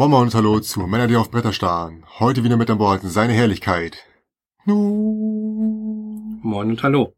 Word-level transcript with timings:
Mama 0.00 0.20
und 0.20 0.32
Hallo 0.32 0.60
zu 0.60 0.78
Männer, 0.82 1.08
die 1.08 1.16
auf 1.16 1.28
Bretter 1.28 1.52
starren. 1.52 2.04
Heute 2.20 2.44
wieder 2.44 2.56
mit 2.56 2.70
an 2.70 2.78
Bord 2.78 3.00
seine 3.02 3.32
Herrlichkeit. 3.32 4.06
Nu. 4.64 6.38
Moin 6.40 6.70
und 6.70 6.84
Hallo. 6.84 7.14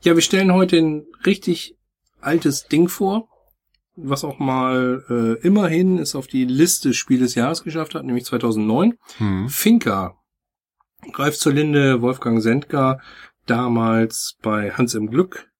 Ja, 0.00 0.14
wir 0.14 0.22
stellen 0.22 0.54
heute 0.54 0.78
ein 0.78 1.04
richtig 1.26 1.76
altes 2.22 2.64
Ding 2.64 2.88
vor, 2.88 3.28
was 3.94 4.24
auch 4.24 4.38
mal 4.38 5.04
äh, 5.10 5.46
immerhin 5.46 5.98
es 5.98 6.14
auf 6.14 6.26
die 6.26 6.46
Liste 6.46 6.94
Spiel 6.94 7.18
des 7.18 7.34
Jahres 7.34 7.62
geschafft 7.62 7.94
hat, 7.94 8.06
nämlich 8.06 8.24
2009. 8.24 8.94
Hm. 9.18 9.50
Finca. 9.50 10.16
Greift 11.12 11.38
zur 11.38 11.52
Linde, 11.52 12.00
Wolfgang 12.00 12.42
Sendker, 12.42 13.02
damals 13.44 14.38
bei 14.40 14.70
Hans 14.70 14.94
im 14.94 15.10
Glück 15.10 15.50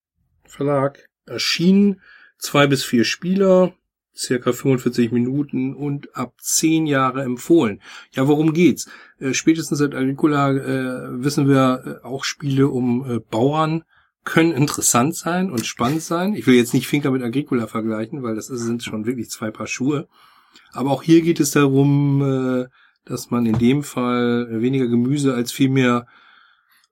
Verlag 0.45 1.07
erschienen. 1.27 2.01
Zwei 2.39 2.65
bis 2.65 2.83
vier 2.83 3.03
Spieler, 3.03 3.75
circa 4.19 4.51
45 4.51 5.11
Minuten 5.11 5.73
und 5.73 6.15
ab 6.15 6.33
10 6.39 6.85
Jahre 6.85 7.23
empfohlen. 7.23 7.81
Ja, 8.11 8.27
worum 8.27 8.53
geht's? 8.53 8.89
Äh, 9.19 9.33
spätestens 9.33 9.79
seit 9.79 9.95
Agricola 9.95 10.51
äh, 10.51 11.23
wissen 11.23 11.47
wir 11.47 12.01
äh, 12.03 12.05
auch 12.05 12.23
Spiele 12.23 12.67
um 12.67 13.09
äh, 13.09 13.19
Bauern 13.19 13.83
können 14.25 14.51
interessant 14.51 15.15
sein 15.15 15.49
und 15.49 15.65
spannend 15.65 16.01
sein. 16.01 16.35
Ich 16.35 16.45
will 16.45 16.55
jetzt 16.55 16.73
nicht 16.73 16.87
Finker 16.87 17.09
mit 17.09 17.23
Agricola 17.23 17.67
vergleichen, 17.67 18.21
weil 18.21 18.35
das 18.35 18.47
sind 18.47 18.83
schon 18.83 19.05
wirklich 19.05 19.29
zwei 19.29 19.49
Paar 19.49 19.65
Schuhe. 19.65 20.07
Aber 20.73 20.91
auch 20.91 21.01
hier 21.01 21.21
geht 21.21 21.39
es 21.39 21.51
darum, 21.51 22.21
äh, 22.21 22.65
dass 23.05 23.31
man 23.31 23.45
in 23.45 23.57
dem 23.57 23.81
Fall 23.83 24.61
weniger 24.61 24.87
Gemüse 24.87 25.33
als 25.33 25.51
vielmehr 25.51 26.05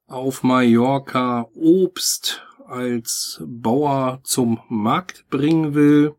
auf 0.08 0.42
Mallorca 0.42 1.48
Obst 1.54 2.44
als 2.66 3.42
Bauer 3.46 4.20
zum 4.24 4.60
Markt 4.70 5.26
bringen 5.30 5.76
will 5.76 6.16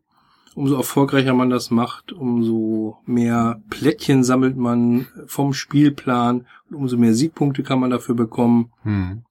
umso 0.59 0.75
erfolgreicher 0.75 1.33
man 1.33 1.49
das 1.49 1.71
macht, 1.71 2.11
umso 2.11 2.97
mehr 3.05 3.61
Plättchen 3.69 4.25
sammelt 4.25 4.57
man 4.57 5.07
vom 5.25 5.53
Spielplan 5.53 6.47
und 6.69 6.75
umso 6.75 6.97
mehr 6.97 7.13
Siegpunkte 7.13 7.63
kann 7.63 7.79
man 7.79 7.91
dafür 7.91 8.13
bekommen. 8.13 8.73
Hm. 8.83 9.23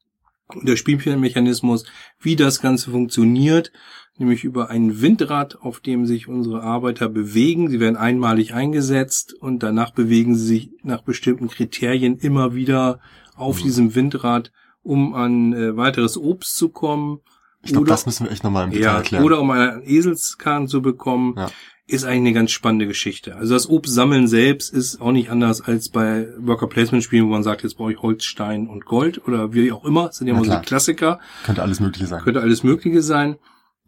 Der 0.62 0.76
Spielmechanismus, 0.76 1.84
wie 2.18 2.34
das 2.34 2.62
Ganze 2.62 2.92
funktioniert, 2.92 3.72
nämlich 4.16 4.42
über 4.42 4.70
ein 4.70 5.02
Windrad, 5.02 5.60
auf 5.60 5.80
dem 5.80 6.06
sich 6.06 6.28
unsere 6.28 6.62
Arbeiter 6.62 7.10
bewegen. 7.10 7.68
Sie 7.68 7.78
werden 7.78 7.98
einmalig 7.98 8.54
eingesetzt 8.54 9.34
und 9.34 9.62
danach 9.62 9.90
bewegen 9.90 10.34
sie 10.34 10.46
sich 10.46 10.70
nach 10.82 11.02
bestimmten 11.02 11.48
Kriterien 11.48 12.16
immer 12.16 12.54
wieder 12.54 13.00
auf 13.36 13.58
hm. 13.58 13.64
diesem 13.64 13.94
Windrad, 13.94 14.50
um 14.82 15.12
an 15.12 15.52
äh, 15.52 15.76
weiteres 15.76 16.16
Obst 16.16 16.56
zu 16.56 16.70
kommen 16.70 17.20
ich 17.68 17.72
glaube, 17.72 17.88
das 17.88 18.06
müssen 18.06 18.26
wir 18.26 18.32
echt 18.32 18.44
nochmal 18.44 18.64
im 18.64 18.70
Detail 18.70 18.84
ja, 18.84 18.96
erklären. 18.96 19.24
Oder 19.24 19.40
um 19.40 19.50
einen 19.50 19.82
Eselskahn 19.84 20.68
zu 20.68 20.82
bekommen, 20.82 21.34
ja. 21.36 21.50
ist 21.86 22.04
eigentlich 22.04 22.18
eine 22.18 22.32
ganz 22.32 22.50
spannende 22.50 22.86
Geschichte. 22.86 23.36
Also 23.36 23.54
das 23.54 23.68
Obstsammeln 23.68 24.26
selbst 24.26 24.72
ist 24.72 25.00
auch 25.00 25.12
nicht 25.12 25.30
anders 25.30 25.60
als 25.60 25.88
bei 25.88 26.28
Worker 26.38 26.66
Placement 26.66 27.04
Spielen, 27.04 27.26
wo 27.26 27.30
man 27.30 27.42
sagt, 27.42 27.62
jetzt 27.62 27.76
brauche 27.76 27.92
ich 27.92 28.02
Holz, 28.02 28.24
Stein 28.24 28.66
und 28.66 28.84
Gold 28.84 29.26
oder 29.26 29.52
wie 29.52 29.70
auch 29.72 29.84
immer. 29.84 30.06
Das 30.06 30.16
sind 30.16 30.26
ja 30.26 30.34
immer 30.34 30.44
so 30.44 30.58
Klassiker. 30.60 31.20
Könnte 31.44 31.62
alles 31.62 31.80
Mögliche 31.80 32.06
sein. 32.06 32.22
Könnte 32.22 32.40
alles 32.40 32.62
Mögliche 32.62 33.02
sein. 33.02 33.36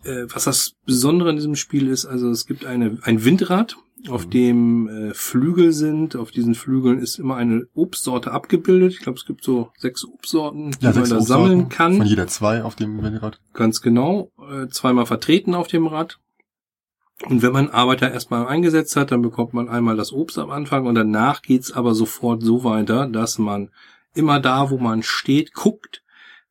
Äh, 0.04 0.26
was 0.28 0.44
das 0.44 0.74
Besondere 0.86 1.30
in 1.30 1.36
diesem 1.36 1.56
Spiel 1.56 1.88
ist, 1.88 2.06
also 2.06 2.30
es 2.30 2.46
gibt 2.46 2.64
eine, 2.64 2.98
ein 3.02 3.24
Windrad, 3.24 3.76
auf 4.08 4.26
mhm. 4.26 4.30
dem 4.30 4.88
äh, 4.88 5.14
Flügel 5.14 5.72
sind. 5.72 6.16
Auf 6.16 6.30
diesen 6.30 6.54
Flügeln 6.54 6.98
ist 6.98 7.18
immer 7.18 7.36
eine 7.36 7.66
Obstsorte 7.74 8.32
abgebildet. 8.32 8.92
Ich 8.92 9.00
glaube, 9.00 9.18
es 9.18 9.26
gibt 9.26 9.44
so 9.44 9.70
sechs 9.76 10.04
Obstsorten, 10.04 10.70
die 10.70 10.84
ja, 10.84 10.92
man 10.92 11.08
da 11.08 11.20
sammeln 11.20 11.68
kann. 11.68 11.98
Von 11.98 12.06
jeder 12.06 12.26
zwei 12.26 12.62
auf 12.62 12.76
dem 12.76 13.02
Windrad. 13.02 13.40
Ganz 13.52 13.82
genau. 13.82 14.30
Äh, 14.38 14.68
zweimal 14.68 15.06
vertreten 15.06 15.54
auf 15.54 15.68
dem 15.68 15.86
Rad. 15.86 16.18
Und 17.28 17.42
wenn 17.42 17.52
man 17.52 17.68
Arbeiter 17.68 18.10
erstmal 18.10 18.46
eingesetzt 18.46 18.96
hat, 18.96 19.12
dann 19.12 19.20
bekommt 19.20 19.52
man 19.52 19.68
einmal 19.68 19.96
das 19.96 20.12
Obst 20.12 20.38
am 20.38 20.50
Anfang 20.50 20.86
und 20.86 20.94
danach 20.94 21.42
geht's 21.42 21.70
aber 21.70 21.94
sofort 21.94 22.42
so 22.42 22.64
weiter, 22.64 23.06
dass 23.06 23.38
man 23.38 23.68
immer 24.14 24.40
da, 24.40 24.70
wo 24.70 24.78
man 24.78 25.02
steht, 25.02 25.52
guckt, 25.52 26.02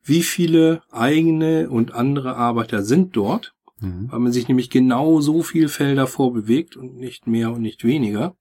wie 0.04 0.24
viele 0.24 0.82
eigene 0.92 1.70
und 1.70 1.94
andere 1.94 2.36
Arbeiter 2.36 2.84
sind 2.84 3.16
dort 3.16 3.54
mhm. 3.82 4.12
weil 4.12 4.20
man 4.20 4.32
sich 4.32 4.48
nämlich 4.48 4.70
genau 4.70 5.22
so 5.22 5.44
viel 5.44 5.68
Felder 5.68 6.08
vorbewegt 6.08 6.76
und 6.76 6.96
nicht 6.96 7.28
mehr 7.28 7.52
und 7.52 7.62
nicht 7.62 7.84
weniger. 7.84 8.36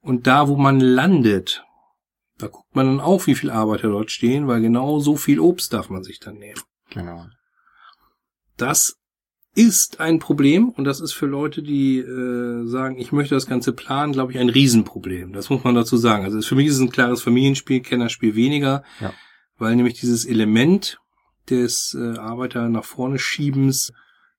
Und 0.00 0.26
da, 0.26 0.48
wo 0.48 0.56
man 0.56 0.80
landet, 0.80 1.64
da 2.38 2.48
guckt 2.48 2.74
man 2.74 2.86
dann 2.86 3.00
auch, 3.00 3.26
wie 3.26 3.34
viele 3.34 3.52
Arbeiter 3.54 3.88
dort 3.88 4.10
stehen, 4.10 4.46
weil 4.46 4.60
genau 4.60 4.98
so 4.98 5.16
viel 5.16 5.40
Obst 5.40 5.72
darf 5.72 5.88
man 5.88 6.02
sich 6.02 6.20
dann 6.20 6.36
nehmen. 6.36 6.60
Genau. 6.90 7.26
Das 8.56 8.98
ist 9.56 10.00
ein 10.00 10.18
Problem 10.18 10.68
und 10.70 10.84
das 10.84 11.00
ist 11.00 11.12
für 11.12 11.26
Leute, 11.26 11.62
die 11.62 11.98
äh, 11.98 12.66
sagen, 12.66 12.98
ich 12.98 13.12
möchte 13.12 13.36
das 13.36 13.46
Ganze 13.46 13.72
planen, 13.72 14.12
glaube 14.12 14.32
ich, 14.32 14.38
ein 14.38 14.48
Riesenproblem. 14.48 15.32
Das 15.32 15.48
muss 15.48 15.62
man 15.62 15.76
dazu 15.76 15.96
sagen. 15.96 16.24
Also 16.24 16.40
für 16.42 16.56
mich 16.56 16.66
ist 16.66 16.74
es 16.74 16.80
ein 16.80 16.90
klares 16.90 17.22
Familienspiel, 17.22 17.80
Kennerspiel 17.80 18.34
weniger, 18.34 18.82
ja. 19.00 19.14
Weil 19.58 19.76
nämlich 19.76 19.94
dieses 19.94 20.24
Element 20.24 20.98
des 21.48 21.96
äh, 21.98 22.18
Arbeiter 22.18 22.68
nach 22.68 22.84
vorne 22.84 23.18
Schiebens 23.18 23.92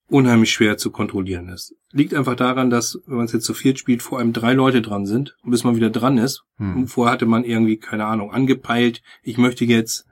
unheimlich 0.08 0.52
schwer 0.52 0.78
zu 0.78 0.92
kontrollieren 0.92 1.50
ist. 1.50 1.76
Liegt 1.92 2.14
einfach 2.14 2.36
daran, 2.36 2.70
dass, 2.70 3.00
wenn 3.08 3.18
man 3.18 3.26
es 3.26 3.31
jetzt 3.31 3.46
zu 3.46 3.53
viert 3.53 3.80
spielt, 3.80 4.03
vor 4.03 4.20
allem 4.20 4.34
drei 4.34 4.53
Leute 4.53 4.81
dran 4.81 5.06
sind, 5.06 5.36
bis 5.44 5.64
man 5.64 5.76
wieder 5.76 5.90
dran 5.90 6.18
ist. 6.18 6.44
Hm. 6.58 6.88
vorher 6.88 7.14
hatte 7.14 7.26
man 7.26 7.44
irgendwie, 7.44 7.78
keine 7.78 8.06
Ahnung, 8.06 8.31
angepeilt, 8.31 9.02
ich 9.24 9.38
möchte 9.38 9.66
jetzt 9.66 10.06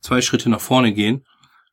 zwei 0.00 0.20
Schritte 0.20 0.50
nach 0.50 0.60
vorne 0.60 0.92
gehen. 0.92 1.24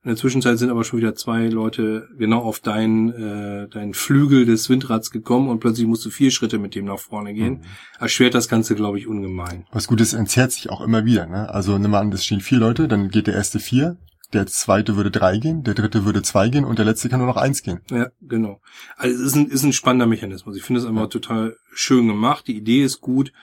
In 0.07 0.11
der 0.11 0.21
Zwischenzeit 0.21 0.57
sind 0.57 0.69
aber 0.69 0.85
schon 0.85 0.99
wieder 0.99 1.15
zwei 1.15 1.49
Leute 1.49 2.07
genau 2.17 2.39
auf 2.39 2.61
deinen 2.61 3.11
äh, 3.11 3.67
deinen 3.67 3.93
Flügel 3.93 4.45
des 4.45 4.69
Windrads 4.69 5.11
gekommen 5.11 5.49
und 5.49 5.59
plötzlich 5.59 5.85
musst 5.85 6.05
du 6.05 6.09
vier 6.09 6.31
Schritte 6.31 6.59
mit 6.59 6.75
dem 6.75 6.85
nach 6.85 6.97
vorne 6.97 7.33
gehen. 7.33 7.55
Mhm. 7.55 7.63
Erschwert 7.99 8.33
das 8.33 8.47
Ganze, 8.47 8.75
glaube 8.75 8.97
ich, 8.99 9.05
ungemein. 9.05 9.65
Was 9.73 9.85
gut 9.85 9.99
ist, 9.99 10.13
entzerrt 10.13 10.53
sich 10.53 10.69
auch 10.69 10.79
immer 10.79 11.03
wieder. 11.03 11.25
Ne? 11.25 11.53
Also 11.53 11.77
nimm 11.77 11.91
mal 11.91 11.99
an, 11.99 12.13
es 12.13 12.23
stehen 12.23 12.39
vier 12.39 12.57
Leute, 12.57 12.87
dann 12.87 13.09
geht 13.09 13.27
der 13.27 13.33
erste 13.33 13.59
vier, 13.59 13.97
der 14.31 14.47
zweite 14.47 14.95
würde 14.95 15.11
drei 15.11 15.39
gehen, 15.39 15.63
der 15.63 15.73
dritte 15.73 16.05
würde 16.05 16.21
zwei 16.21 16.47
gehen 16.47 16.63
und 16.63 16.79
der 16.79 16.85
letzte 16.85 17.09
kann 17.09 17.19
nur 17.19 17.27
noch 17.27 17.35
eins 17.35 17.61
gehen. 17.61 17.81
Ja, 17.91 18.07
genau. 18.21 18.61
Also 18.95 19.13
es 19.13 19.19
ist 19.19 19.35
ein, 19.35 19.47
ist 19.47 19.63
ein 19.63 19.73
spannender 19.73 20.07
Mechanismus. 20.07 20.55
Ich 20.55 20.63
finde 20.63 20.79
es 20.79 20.87
einfach 20.87 21.01
ja. 21.01 21.07
total 21.07 21.57
schön 21.73 22.07
gemacht. 22.07 22.47
Die 22.47 22.55
Idee 22.55 22.81
ist 22.81 23.01
gut. 23.01 23.33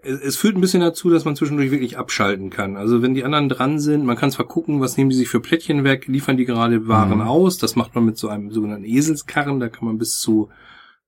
Es, 0.00 0.20
es, 0.20 0.36
führt 0.36 0.56
ein 0.56 0.60
bisschen 0.60 0.80
dazu, 0.80 1.10
dass 1.10 1.24
man 1.24 1.36
zwischendurch 1.36 1.70
wirklich 1.70 1.98
abschalten 1.98 2.50
kann. 2.50 2.76
Also 2.76 3.02
wenn 3.02 3.14
die 3.14 3.24
anderen 3.24 3.48
dran 3.48 3.80
sind, 3.80 4.04
man 4.04 4.16
kann 4.16 4.30
zwar 4.30 4.46
gucken, 4.46 4.80
was 4.80 4.96
nehmen 4.96 5.10
die 5.10 5.16
sich 5.16 5.28
für 5.28 5.40
Plättchen 5.40 5.84
weg, 5.84 6.06
liefern 6.06 6.36
die 6.36 6.44
gerade 6.44 6.86
Waren 6.86 7.18
mhm. 7.18 7.26
aus. 7.26 7.58
Das 7.58 7.76
macht 7.76 7.94
man 7.94 8.04
mit 8.04 8.16
so 8.16 8.28
einem 8.28 8.52
sogenannten 8.52 8.84
Eselskarren. 8.84 9.60
Da 9.60 9.68
kann 9.68 9.86
man 9.86 9.98
bis 9.98 10.18
zu 10.18 10.50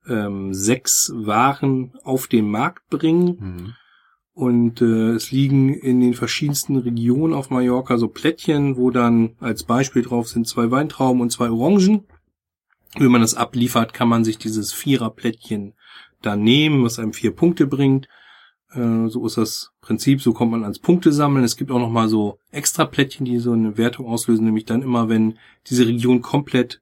ähm, 0.08 0.52
sechs 0.52 1.12
Waren 1.14 1.92
auf 2.02 2.26
den 2.26 2.50
Markt 2.50 2.88
bringen. 2.90 3.26
Mhm. 3.40 3.74
Und 4.32 4.80
äh, 4.80 5.10
es 5.10 5.32
liegen 5.32 5.74
in 5.74 6.00
den 6.00 6.14
verschiedensten 6.14 6.76
Regionen 6.76 7.34
auf 7.34 7.50
Mallorca 7.50 7.98
so 7.98 8.08
Plättchen, 8.08 8.76
wo 8.76 8.90
dann 8.90 9.36
als 9.40 9.64
Beispiel 9.64 10.02
drauf 10.02 10.28
sind 10.28 10.48
zwei 10.48 10.70
Weintrauben 10.70 11.20
und 11.20 11.30
zwei 11.30 11.50
Orangen. 11.50 12.04
Wenn 12.96 13.10
man 13.10 13.20
das 13.20 13.34
abliefert, 13.34 13.92
kann 13.92 14.08
man 14.08 14.24
sich 14.24 14.38
dieses 14.38 14.72
Viererplättchen 14.72 15.74
da 16.22 16.36
nehmen, 16.36 16.82
was 16.84 16.98
einem 16.98 17.12
vier 17.12 17.32
Punkte 17.32 17.66
bringt. 17.66 18.08
Äh, 18.72 19.08
so 19.08 19.26
ist 19.26 19.36
das 19.36 19.72
Prinzip, 19.80 20.22
so 20.22 20.32
kommt 20.32 20.52
man 20.52 20.62
ans 20.62 20.78
Punkte 20.78 21.12
sammeln. 21.12 21.44
Es 21.44 21.56
gibt 21.56 21.70
auch 21.70 21.78
noch 21.78 21.90
mal 21.90 22.08
so 22.08 22.38
extra 22.50 22.84
Plättchen, 22.84 23.24
die 23.24 23.38
so 23.38 23.52
eine 23.52 23.76
Wertung 23.76 24.06
auslösen, 24.06 24.44
nämlich 24.44 24.64
dann 24.64 24.82
immer, 24.82 25.08
wenn 25.08 25.38
diese 25.66 25.86
Region 25.86 26.22
komplett 26.22 26.80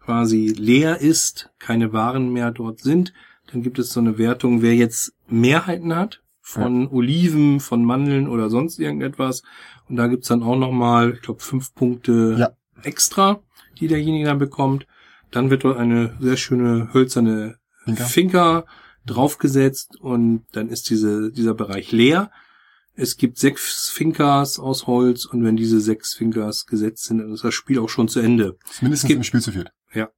quasi 0.00 0.54
leer 0.56 1.00
ist, 1.00 1.50
keine 1.58 1.92
Waren 1.92 2.32
mehr 2.32 2.50
dort 2.50 2.80
sind, 2.80 3.12
dann 3.52 3.62
gibt 3.62 3.78
es 3.78 3.92
so 3.92 4.00
eine 4.00 4.18
Wertung, 4.18 4.62
wer 4.62 4.74
jetzt 4.74 5.12
Mehrheiten 5.28 5.94
hat 5.94 6.22
von 6.40 6.82
ja. 6.82 6.90
Oliven, 6.90 7.60
von 7.60 7.84
Mandeln 7.84 8.28
oder 8.28 8.50
sonst 8.50 8.78
irgendetwas. 8.78 9.42
Und 9.88 9.96
da 9.96 10.06
gibt's 10.06 10.28
dann 10.28 10.42
auch 10.42 10.56
nochmal, 10.56 11.14
ich 11.14 11.22
glaube, 11.22 11.40
fünf 11.40 11.74
Punkte 11.74 12.36
ja. 12.38 12.50
extra, 12.82 13.40
die 13.78 13.88
derjenige 13.88 14.26
dann 14.26 14.38
bekommt. 14.38 14.86
Dann 15.30 15.50
wird 15.50 15.64
dort 15.64 15.78
eine 15.78 16.16
sehr 16.20 16.36
schöne 16.36 16.90
hölzerne 16.92 17.56
Finker 17.96 18.66
draufgesetzt 19.06 19.98
und 20.00 20.44
dann 20.52 20.68
ist 20.68 20.90
diese, 20.90 21.32
dieser 21.32 21.54
Bereich 21.54 21.92
leer. 21.92 22.30
Es 22.94 23.16
gibt 23.16 23.38
sechs 23.38 23.88
Finkers 23.88 24.58
aus 24.58 24.86
Holz 24.86 25.24
und 25.24 25.44
wenn 25.44 25.56
diese 25.56 25.80
sechs 25.80 26.14
Finkers 26.14 26.66
gesetzt 26.66 27.04
sind, 27.04 27.18
dann 27.18 27.32
ist 27.32 27.44
das 27.44 27.54
Spiel 27.54 27.78
auch 27.78 27.88
schon 27.88 28.08
zu 28.08 28.20
Ende. 28.20 28.58
Mindestens 28.80 29.08
gibt, 29.08 29.18
im 29.18 29.24
Spiel 29.24 29.40
zu 29.40 29.52
viert. 29.52 29.72
Ja. 29.94 30.10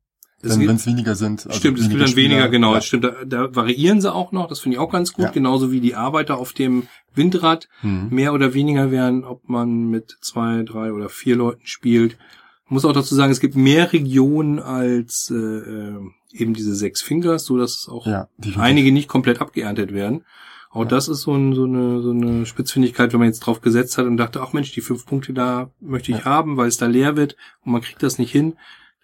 Wenn 0.43 0.69
es 0.71 0.87
weniger 0.87 1.15
sind. 1.15 1.47
Also 1.47 1.59
stimmt, 1.59 1.79
es 1.79 1.89
gibt 1.89 2.01
dann 2.01 2.09
Spieler, 2.09 2.31
weniger, 2.31 2.49
genau. 2.49 2.75
Ja. 2.75 2.81
Stimmt, 2.81 3.05
da, 3.05 3.25
da 3.25 3.55
variieren 3.55 4.01
sie 4.01 4.13
auch 4.13 4.33
noch. 4.33 4.49
Das 4.49 4.59
finde 4.59 4.77
ich 4.77 4.81
auch 4.81 4.91
ganz 4.91 5.13
gut. 5.13 5.27
Ja. 5.27 5.31
Genauso 5.31 5.71
wie 5.71 5.81
die 5.81 5.95
Arbeiter 5.95 6.37
auf 6.39 6.53
dem 6.53 6.89
Windrad 7.15 7.69
mhm. 7.83 8.09
mehr 8.11 8.33
oder 8.33 8.53
weniger 8.53 8.91
werden, 8.91 9.25
ob 9.25 9.49
man 9.49 9.89
mit 9.89 10.17
zwei, 10.21 10.65
drei 10.65 10.93
oder 10.93 11.09
vier 11.09 11.37
Leuten 11.37 11.65
spielt. 11.67 12.19
Ich 12.65 12.71
muss 12.71 12.85
auch 12.85 12.93
dazu 12.93 13.15
sagen, 13.15 13.31
es 13.31 13.39
gibt 13.39 13.55
mehr 13.55 13.93
Regionen 13.93 14.59
als 14.59 15.31
äh, 15.31 15.37
äh 15.37 16.01
eben 16.35 16.55
diese 16.55 16.75
sechs 16.75 17.03
Fingers, 17.03 17.45
so 17.45 17.59
dass 17.59 17.89
auch 17.89 18.07
ja, 18.07 18.29
einige 18.57 18.93
nicht 18.93 19.09
komplett 19.09 19.41
abgeerntet 19.41 19.93
werden. 19.93 20.25
Auch 20.71 20.85
ja. 20.85 20.89
das 20.89 21.09
ist 21.09 21.23
so, 21.23 21.35
ein, 21.35 21.55
so, 21.55 21.65
eine, 21.65 22.01
so 22.01 22.11
eine 22.11 22.47
Spitzfindigkeit, 22.47 23.13
wenn 23.13 23.21
man 23.21 23.29
jetzt 23.29 23.41
drauf 23.41 23.61
gesetzt 23.61 23.99
hat 23.99 24.07
und 24.07 24.17
dachte, 24.17 24.41
ach 24.41 24.53
Mensch, 24.55 24.73
die 24.73 24.81
fünf 24.81 25.05
Punkte 25.05 25.35
da 25.35 25.71
möchte 25.81 26.13
ich 26.13 26.19
ja. 26.19 26.25
haben, 26.25 26.57
weil 26.57 26.69
es 26.69 26.79
da 26.79 26.87
leer 26.87 27.17
wird 27.17 27.37
und 27.65 27.73
man 27.73 27.83
kriegt 27.83 28.03
das 28.03 28.19
nicht 28.19 28.33
hin 28.33 28.55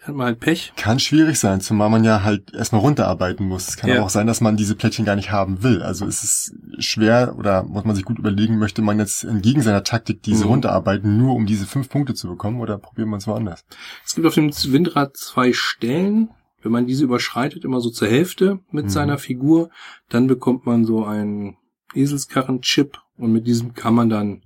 hat 0.09 0.15
man 0.15 0.27
halt 0.27 0.41
Pech. 0.41 0.73
Kann 0.77 0.99
schwierig 1.01 1.39
sein, 1.39 1.61
zumal 1.61 1.91
man 1.91 2.05
ja 2.05 2.23
halt 2.23 2.55
erstmal 2.55 2.81
runterarbeiten 2.81 3.47
muss. 3.47 3.69
Es 3.69 3.77
kann 3.77 3.91
Ja. 3.91 3.97
aber 3.97 4.07
auch 4.07 4.11
sein, 4.11 4.27
dass 4.27 4.41
man 4.41 4.57
diese 4.57 4.75
Plättchen 4.75 5.05
gar 5.05 5.17
nicht 5.17 5.31
haben 5.31 5.63
will. 5.63 5.83
Also 5.83 6.07
es 6.07 6.23
ist 6.23 6.55
schwer 6.79 7.35
oder 7.37 7.65
muss 7.65 7.85
man 7.85 7.97
sich 7.97 8.05
gut 8.05 8.19
überlegen, 8.19 8.59
möchte 8.59 8.81
man 8.81 8.99
jetzt 8.99 9.25
entgegen 9.25 9.63
seiner 9.63 9.85
Taktik 9.85 10.23
diese 10.23 10.45
Mhm. 10.45 10.51
runterarbeiten, 10.51 11.19
nur 11.19 11.35
um 11.35 11.47
diese 11.47 11.67
fünf 11.67 11.89
Punkte 11.89 12.15
zu 12.15 12.29
bekommen 12.29 12.61
oder 12.61 12.79
probieren 12.79 13.11
wir 13.11 13.17
es 13.17 13.27
woanders? 13.27 13.65
Es 14.05 14.15
gibt 14.15 14.27
auf 14.27 14.35
dem 14.35 14.51
Windrad 14.51 15.17
zwei 15.17 15.53
Stellen. 15.53 16.31
Wenn 16.63 16.73
man 16.73 16.87
diese 16.87 17.05
überschreitet, 17.05 17.65
immer 17.65 17.81
so 17.81 17.91
zur 17.91 18.09
Hälfte 18.09 18.61
mit 18.71 18.87
Mhm. 18.87 18.91
seiner 18.91 19.19
Figur, 19.19 19.71
dann 20.09 20.27
bekommt 20.27 20.67
man 20.67 20.85
so 20.85 21.05
einen 21.05 21.57
Eselskarren-Chip 21.95 22.99
und 23.17 23.33
mit 23.33 23.47
diesem 23.47 23.75
kann 23.75 23.95
man 23.95 24.09
dann 24.09 24.43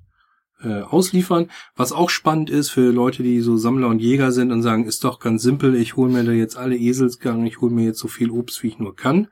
äh, 0.62 0.82
ausliefern. 0.82 1.50
Was 1.74 1.90
auch 1.92 2.08
spannend 2.08 2.48
ist 2.48 2.70
für 2.70 2.92
Leute, 2.92 3.24
die 3.24 3.40
so 3.40 3.56
Sammler 3.56 3.88
und 3.88 4.00
Jäger 4.00 4.30
sind 4.30 4.52
und 4.52 4.62
sagen, 4.62 4.84
ist 4.84 5.02
doch 5.02 5.18
ganz 5.18 5.42
simpel, 5.42 5.74
ich 5.74 5.96
hole 5.96 6.12
mir 6.12 6.22
da 6.22 6.30
jetzt 6.32 6.56
alle 6.56 6.76
Eselskarren, 6.76 7.44
ich 7.46 7.60
hole 7.60 7.74
mir 7.74 7.84
jetzt 7.84 7.98
so 7.98 8.06
viel 8.06 8.30
Obst, 8.30 8.62
wie 8.62 8.68
ich 8.68 8.78
nur 8.78 8.94
kann. 8.94 9.26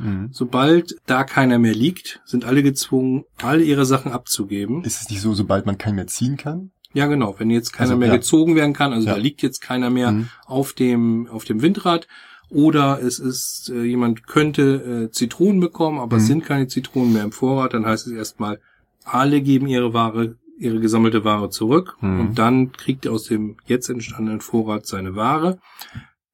Mhm. 0.00 0.28
Sobald 0.30 0.94
da 1.06 1.24
keiner 1.24 1.58
mehr 1.58 1.74
liegt, 1.74 2.20
sind 2.24 2.44
alle 2.44 2.62
gezwungen, 2.62 3.24
alle 3.42 3.64
ihre 3.64 3.84
Sachen 3.86 4.12
abzugeben. 4.12 4.84
Ist 4.84 5.00
es 5.00 5.10
nicht 5.10 5.22
so, 5.22 5.34
sobald 5.34 5.66
man 5.66 5.76
keinen 5.78 5.96
mehr 5.96 6.06
ziehen 6.06 6.36
kann? 6.36 6.70
Ja, 6.96 7.06
genau. 7.08 7.34
Wenn 7.38 7.50
jetzt 7.50 7.72
keiner 7.74 7.90
Also, 7.90 7.98
mehr 7.98 8.08
ja. 8.08 8.16
gezogen 8.16 8.54
werden 8.56 8.72
kann, 8.72 8.92
also 8.94 9.06
Ja. 9.06 9.14
da 9.14 9.20
liegt 9.20 9.42
jetzt 9.42 9.60
keiner 9.60 9.90
mehr 9.90 10.12
Mhm. 10.12 10.28
auf 10.46 10.72
dem 10.72 11.28
auf 11.30 11.44
dem 11.44 11.60
Windrad 11.60 12.08
oder 12.48 13.00
es 13.02 13.18
ist 13.18 13.70
äh, 13.74 13.82
jemand 13.82 14.26
könnte 14.26 15.06
äh, 15.08 15.10
Zitronen 15.10 15.60
bekommen, 15.60 15.98
aber 15.98 16.16
es 16.16 16.22
Mhm. 16.22 16.26
sind 16.28 16.44
keine 16.46 16.68
Zitronen 16.68 17.12
mehr 17.12 17.24
im 17.24 17.32
Vorrat, 17.32 17.74
dann 17.74 17.84
heißt 17.84 18.06
es 18.06 18.12
erstmal 18.14 18.60
alle 19.04 19.42
geben 19.42 19.66
ihre 19.66 19.92
Ware 19.92 20.36
ihre 20.58 20.80
gesammelte 20.80 21.22
Ware 21.22 21.50
zurück 21.50 21.98
Mhm. 22.00 22.20
und 22.20 22.38
dann 22.38 22.72
kriegt 22.72 23.04
er 23.04 23.12
aus 23.12 23.24
dem 23.24 23.56
jetzt 23.66 23.90
entstandenen 23.90 24.40
Vorrat 24.40 24.86
seine 24.86 25.14
Ware. 25.14 25.58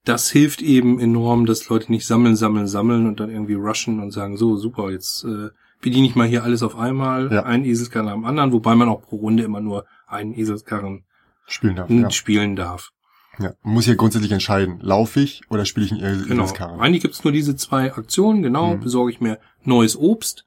Das 0.05 0.31
hilft 0.31 0.62
eben 0.62 1.00
enorm, 1.00 1.44
dass 1.44 1.69
Leute 1.69 1.91
nicht 1.91 2.06
sammeln, 2.06 2.37
sammeln, 2.37 2.69
sammeln 2.69 3.06
und 3.06 3.19
dann 3.19 3.31
irgendwie 3.31 3.55
rushen 3.55 3.99
und 4.00 4.12
sagen, 4.12 4.37
so 4.37 4.56
super, 4.56 4.93
jetzt 4.93 5.25
äh, 5.25 5.49
bediene 5.81 6.06
ich 6.06 6.15
mal 6.15 6.29
hier 6.29 6.44
alles 6.44 6.62
auf 6.62 6.76
einmal, 6.76 7.32
Ja. 7.32 7.43
einen 7.43 7.65
Eselskarren 7.65 8.08
am 8.08 8.25
anderen, 8.25 8.53
wobei 8.53 8.76
man 8.76 8.88
auch 8.88 9.03
pro 9.03 9.17
Runde 9.17 9.43
immer 9.43 9.61
nur 9.61 9.85
einen 10.12 10.35
Eselskarren 10.35 11.05
Spielen 11.47 11.76
darf. 11.76 11.91
Ja. 11.91 12.11
spielen 12.11 12.56
darf. 12.56 12.91
Ja. 13.38 13.53
Man 13.62 13.75
muss 13.75 13.87
ja 13.87 13.94
grundsätzlich 13.94 14.32
entscheiden, 14.32 14.79
laufe 14.81 15.20
ich 15.20 15.41
oder 15.49 15.64
spiele 15.64 15.87
ich 15.87 15.93
einen 15.93 16.03
Esel 16.03 16.26
Genau. 16.29 16.44
Eselskarren? 16.44 16.81
Eigentlich 16.81 17.03
gibt's 17.03 17.25
nur 17.25 17.32
diese 17.32 17.56
zwei 17.56 17.93
Aktionen, 17.94 18.43
genau. 18.43 18.75
Mhm. 18.76 18.81
Besorge 18.81 19.11
ich 19.12 19.20
mir 19.20 19.38
neues 19.64 19.97
Obst, 19.97 20.44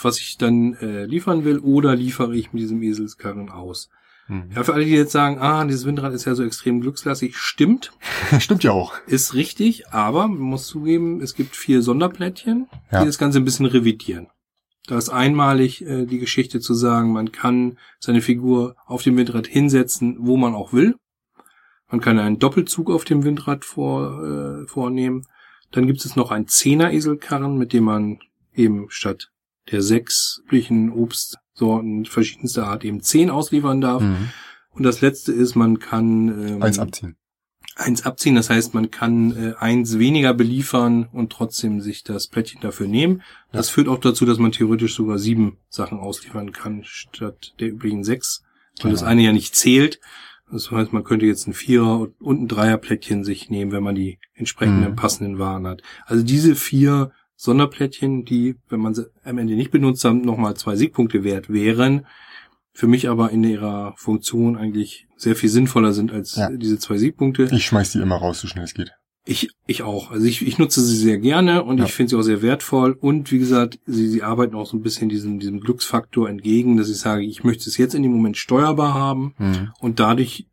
was 0.00 0.18
ich 0.18 0.38
dann 0.38 0.74
äh, 0.74 1.04
liefern 1.04 1.44
will, 1.44 1.58
oder 1.58 1.94
liefere 1.94 2.34
ich 2.34 2.52
mit 2.52 2.62
diesem 2.62 2.82
Eselskarren 2.82 3.50
aus. 3.50 3.90
Mhm. 4.26 4.50
Ja, 4.56 4.64
für 4.64 4.72
alle, 4.72 4.84
die 4.86 4.90
jetzt 4.92 5.12
sagen, 5.12 5.38
ah, 5.38 5.64
dieses 5.64 5.84
Windrad 5.84 6.14
ist 6.14 6.24
ja 6.24 6.34
so 6.34 6.42
extrem 6.44 6.80
glückslastig, 6.80 7.36
stimmt, 7.36 7.92
Stimmt 8.40 8.64
ja 8.64 8.72
auch. 8.72 8.94
ist 9.06 9.34
richtig, 9.34 9.88
aber 9.88 10.26
man 10.28 10.38
muss 10.38 10.66
zugeben, 10.66 11.20
es 11.20 11.34
gibt 11.34 11.54
vier 11.56 11.82
Sonderplättchen, 11.82 12.68
Ja. 12.90 13.00
die 13.00 13.06
das 13.06 13.18
Ganze 13.18 13.38
ein 13.38 13.44
bisschen 13.44 13.66
revidieren. 13.66 14.28
Da 14.86 14.98
ist 14.98 15.10
einmalig 15.10 15.82
äh, 15.82 16.06
die 16.06 16.18
Geschichte 16.18 16.60
zu 16.60 16.74
sagen, 16.74 17.12
man 17.12 17.32
kann 17.32 17.78
seine 18.00 18.20
Figur 18.20 18.76
auf 18.86 19.02
dem 19.02 19.16
Windrad 19.16 19.46
hinsetzen, 19.46 20.16
wo 20.20 20.36
man 20.36 20.54
auch 20.54 20.72
will. 20.72 20.96
Man 21.88 22.00
kann 22.00 22.18
einen 22.18 22.38
Doppelzug 22.38 22.90
auf 22.90 23.04
dem 23.04 23.22
Windrad 23.24 23.64
vor, 23.64 24.24
äh, 24.24 24.66
vornehmen. 24.66 25.26
Dann 25.70 25.86
gibt 25.86 26.04
es 26.04 26.16
noch 26.16 26.30
einen 26.30 26.48
Zehner-Eselkarren, 26.48 27.56
mit 27.56 27.72
dem 27.72 27.84
man 27.84 28.18
eben 28.54 28.86
statt 28.88 29.30
der 29.70 29.82
sechs 29.82 30.42
üblichen 30.46 30.90
Obstsorten 30.90 32.04
verschiedenster 32.04 32.66
Art 32.66 32.84
eben 32.84 33.02
zehn 33.02 33.30
ausliefern 33.30 33.80
darf. 33.80 34.02
Mhm. 34.02 34.30
Und 34.70 34.82
das 34.84 35.00
letzte 35.00 35.32
ist, 35.32 35.54
man 35.54 35.78
kann 35.78 36.28
ähm, 36.28 36.62
Eins 36.62 36.78
abziehen. 36.78 37.16
Eins 37.76 38.04
abziehen. 38.04 38.34
Das 38.34 38.50
heißt, 38.50 38.74
man 38.74 38.90
kann 38.90 39.36
äh, 39.36 39.54
eins 39.58 39.98
weniger 39.98 40.34
beliefern 40.34 41.08
und 41.12 41.30
trotzdem 41.32 41.80
sich 41.80 42.04
das 42.04 42.28
Plättchen 42.28 42.60
dafür 42.60 42.86
nehmen. 42.86 43.22
Das 43.50 43.70
führt 43.70 43.88
auch 43.88 43.98
dazu, 43.98 44.24
dass 44.26 44.38
man 44.38 44.52
theoretisch 44.52 44.94
sogar 44.94 45.18
sieben 45.18 45.58
Sachen 45.68 45.98
ausliefern 45.98 46.52
kann, 46.52 46.82
statt 46.84 47.54
der 47.60 47.68
übrigen 47.68 48.04
sechs. 48.04 48.42
Weil 48.82 48.90
das 48.90 49.00
Genau. 49.00 49.10
eine 49.10 49.22
ja 49.22 49.32
nicht 49.32 49.54
zählt. 49.54 50.00
Das 50.50 50.70
heißt, 50.70 50.92
man 50.92 51.04
könnte 51.04 51.24
jetzt 51.26 51.46
ein 51.46 51.54
Vierer- 51.54 52.08
und 52.20 52.42
ein 52.42 52.48
Dreierplättchen 52.48 53.24
sich 53.24 53.48
nehmen, 53.48 53.72
wenn 53.72 53.82
man 53.82 53.94
die 53.94 54.18
entsprechenden 54.34 54.90
Mhm. 54.90 54.96
passenden 54.96 55.38
Waren 55.38 55.66
hat. 55.66 55.82
Also 56.04 56.22
diese 56.22 56.54
vier 56.54 57.12
Sonderplättchen, 57.36 58.24
die, 58.24 58.56
wenn 58.68 58.80
man 58.80 58.94
sie 58.94 59.06
am 59.24 59.38
Ende 59.38 59.54
nicht 59.56 59.70
benutzt 59.70 60.04
haben, 60.04 60.20
nochmal 60.20 60.54
zwei 60.56 60.76
Siegpunkte 60.76 61.24
wert 61.24 61.48
wären, 61.50 62.06
für 62.72 62.86
mich 62.86 63.08
aber 63.08 63.30
in 63.30 63.44
ihrer 63.44 63.94
Funktion 63.96 64.56
eigentlich 64.56 65.06
sehr 65.22 65.36
viel 65.36 65.48
sinnvoller 65.48 65.92
sind 65.92 66.12
als 66.12 66.36
Ja. 66.36 66.50
diese 66.50 66.78
zwei 66.78 66.98
Siegpunkte. 66.98 67.48
Ich 67.52 67.66
schmeiß 67.66 67.92
die 67.92 67.98
immer 68.00 68.16
raus, 68.16 68.40
so 68.40 68.48
schnell 68.48 68.64
es 68.64 68.74
geht. 68.74 68.92
Ich, 69.24 69.50
ich 69.68 69.82
auch. 69.84 70.10
Also 70.10 70.26
ich, 70.26 70.44
ich 70.44 70.58
nutze 70.58 70.80
sie 70.84 70.96
sehr 70.96 71.18
gerne 71.18 71.62
und 71.62 71.78
Ja. 71.78 71.84
ich 71.84 71.92
finde 71.92 72.10
sie 72.10 72.16
auch 72.16 72.22
sehr 72.22 72.42
wertvoll. 72.42 72.92
Und 73.00 73.30
wie 73.30 73.38
gesagt, 73.38 73.78
sie, 73.86 74.08
sie 74.08 74.22
arbeiten 74.24 74.56
auch 74.56 74.66
so 74.66 74.76
ein 74.76 74.82
bisschen 74.82 75.08
diesem, 75.08 75.38
diesem 75.38 75.60
Glücksfaktor 75.60 76.28
entgegen, 76.28 76.76
dass 76.76 76.88
ich 76.88 76.98
sage, 76.98 77.22
ich 77.24 77.44
möchte 77.44 77.68
es 77.70 77.76
jetzt 77.78 77.94
in 77.94 78.02
dem 78.02 78.12
Moment 78.12 78.36
steuerbar 78.36 78.94
haben 78.94 79.34
Mhm. 79.38 79.70
und 79.80 80.00
dadurch, 80.00 80.46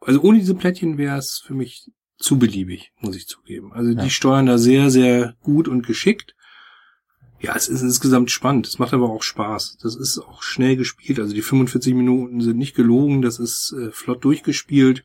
also 0.00 0.20
ohne 0.22 0.38
diese 0.38 0.54
Plättchen 0.54 0.96
wäre 0.96 1.18
es 1.18 1.42
für 1.44 1.52
mich 1.54 1.90
zu 2.18 2.38
beliebig, 2.38 2.90
muss 3.00 3.16
ich 3.16 3.26
zugeben. 3.26 3.72
Also 3.74 3.90
Ja. 3.92 4.02
die 4.02 4.10
steuern 4.10 4.46
da 4.46 4.56
sehr, 4.56 4.88
sehr 4.90 5.34
gut 5.42 5.68
und 5.68 5.86
geschickt. 5.86 6.34
Ja, 7.40 7.54
es 7.56 7.68
ist 7.68 7.80
insgesamt 7.82 8.30
spannend. 8.30 8.66
Es 8.66 8.78
macht 8.78 8.92
aber 8.92 9.08
auch 9.08 9.22
Spaß. 9.22 9.78
Das 9.82 9.96
ist 9.96 10.18
auch 10.18 10.42
schnell 10.42 10.76
gespielt. 10.76 11.18
Also 11.18 11.34
die 11.34 11.42
45 11.42 11.94
Minuten 11.94 12.40
sind 12.40 12.58
nicht 12.58 12.74
gelogen. 12.76 13.22
Das 13.22 13.38
ist 13.38 13.72
äh, 13.72 13.90
flott 13.92 14.24
durchgespielt. 14.24 15.04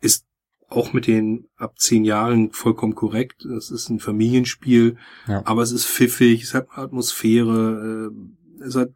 Ist 0.00 0.26
auch 0.68 0.92
mit 0.92 1.06
den 1.06 1.48
ab 1.56 1.78
zehn 1.78 2.04
Jahren 2.04 2.52
vollkommen 2.52 2.94
korrekt. 2.94 3.44
Das 3.48 3.70
ist 3.70 3.88
ein 3.90 3.98
Familienspiel. 3.98 4.96
Ja. 5.26 5.42
Aber 5.44 5.62
es 5.62 5.72
ist 5.72 5.86
pfiffig. 5.86 6.42
Es 6.42 6.54
hat 6.54 6.68
Atmosphäre. 6.70 8.10
Äh, 8.60 8.64
es 8.64 8.76
hat 8.76 8.90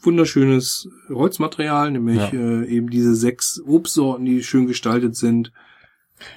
wunderschönes 0.00 0.88
Holzmaterial, 1.08 1.90
nämlich 1.92 2.18
Ja. 2.18 2.32
äh, 2.32 2.66
eben 2.66 2.90
diese 2.90 3.14
sechs 3.14 3.60
Obstsorten, 3.64 4.24
die 4.24 4.42
schön 4.42 4.66
gestaltet 4.66 5.16
sind. 5.16 5.52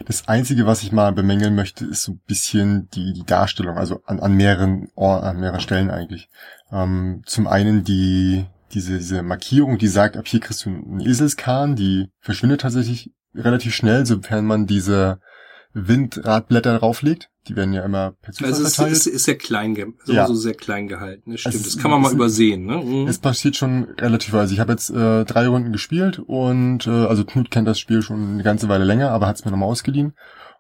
Das 0.05 0.27
Einzige, 0.27 0.65
was 0.65 0.83
ich 0.83 0.91
mal 0.91 1.11
bemängeln 1.13 1.55
möchte, 1.55 1.85
ist 1.85 2.03
so 2.03 2.13
ein 2.13 2.21
bisschen 2.27 2.89
die, 2.89 3.13
die 3.13 3.25
Darstellung, 3.25 3.77
also 3.77 4.01
an, 4.05 4.19
an 4.19 4.33
mehreren 4.33 4.89
Or 4.95 5.23
an 5.23 5.39
mehreren 5.39 5.59
Stellen 5.59 5.89
eigentlich. 5.89 6.29
Ähm, 6.71 7.21
zum 7.25 7.47
einen 7.47 7.83
die 7.83 8.45
diese, 8.73 8.97
diese 8.97 9.23
Markierung, 9.23 9.77
die 9.77 9.87
sagt, 9.87 10.17
ab 10.17 10.27
hier 10.27 10.39
kriegst 10.39 10.65
du 10.65 10.69
einen 10.69 10.99
Eselskahn, 10.99 11.75
die 11.75 12.09
verschwindet 12.19 12.61
tatsächlich 12.61 13.11
relativ 13.33 13.73
schnell, 13.73 14.05
sofern 14.05 14.45
man 14.45 14.67
diese 14.67 15.19
Windradblätter 15.77 16.79
drauflegt. 16.79 17.29
Die 17.47 17.55
werden 17.55 17.73
ja 17.73 17.83
immer 17.83 18.11
per 18.21 18.33
Zufall 18.33 18.51
Also 18.51 18.63
es 18.63 18.77
ist, 18.79 19.07
ist, 19.07 19.23
sehr 19.23 19.37
klein, 19.37 19.75
ist 19.75 20.09
Ja. 20.09 20.27
so 20.27 20.35
sehr 20.35 20.53
klein 20.53 20.87
gehalten. 20.87 21.31
Das 21.31 21.41
stimmt. 21.41 21.55
Es 21.55 21.63
das 21.63 21.77
kann 21.77 21.91
man 21.91 22.01
mal 22.01 22.11
übersehen. 22.11 22.65
Ne? 22.65 22.77
Mhm. 22.77 23.07
Es 23.07 23.19
passiert 23.19 23.55
schon 23.55 23.85
relativ 23.99 24.33
also 24.33 24.53
Ich 24.53 24.59
habe 24.59 24.73
jetzt 24.73 24.89
äh, 24.89 25.23
drei 25.23 25.47
Runden 25.47 25.71
gespielt 25.71 26.19
und 26.19 26.87
äh, 26.87 26.89
also 26.89 27.23
Knut 27.23 27.51
kennt 27.51 27.67
das 27.67 27.79
Spiel 27.79 28.01
schon 28.01 28.33
eine 28.33 28.43
ganze 28.43 28.67
Weile 28.67 28.83
länger, 28.83 29.11
aber 29.11 29.27
hat 29.27 29.37
es 29.37 29.45
mir 29.45 29.51
nochmal 29.51 29.69
ausgeliehen. 29.69 30.13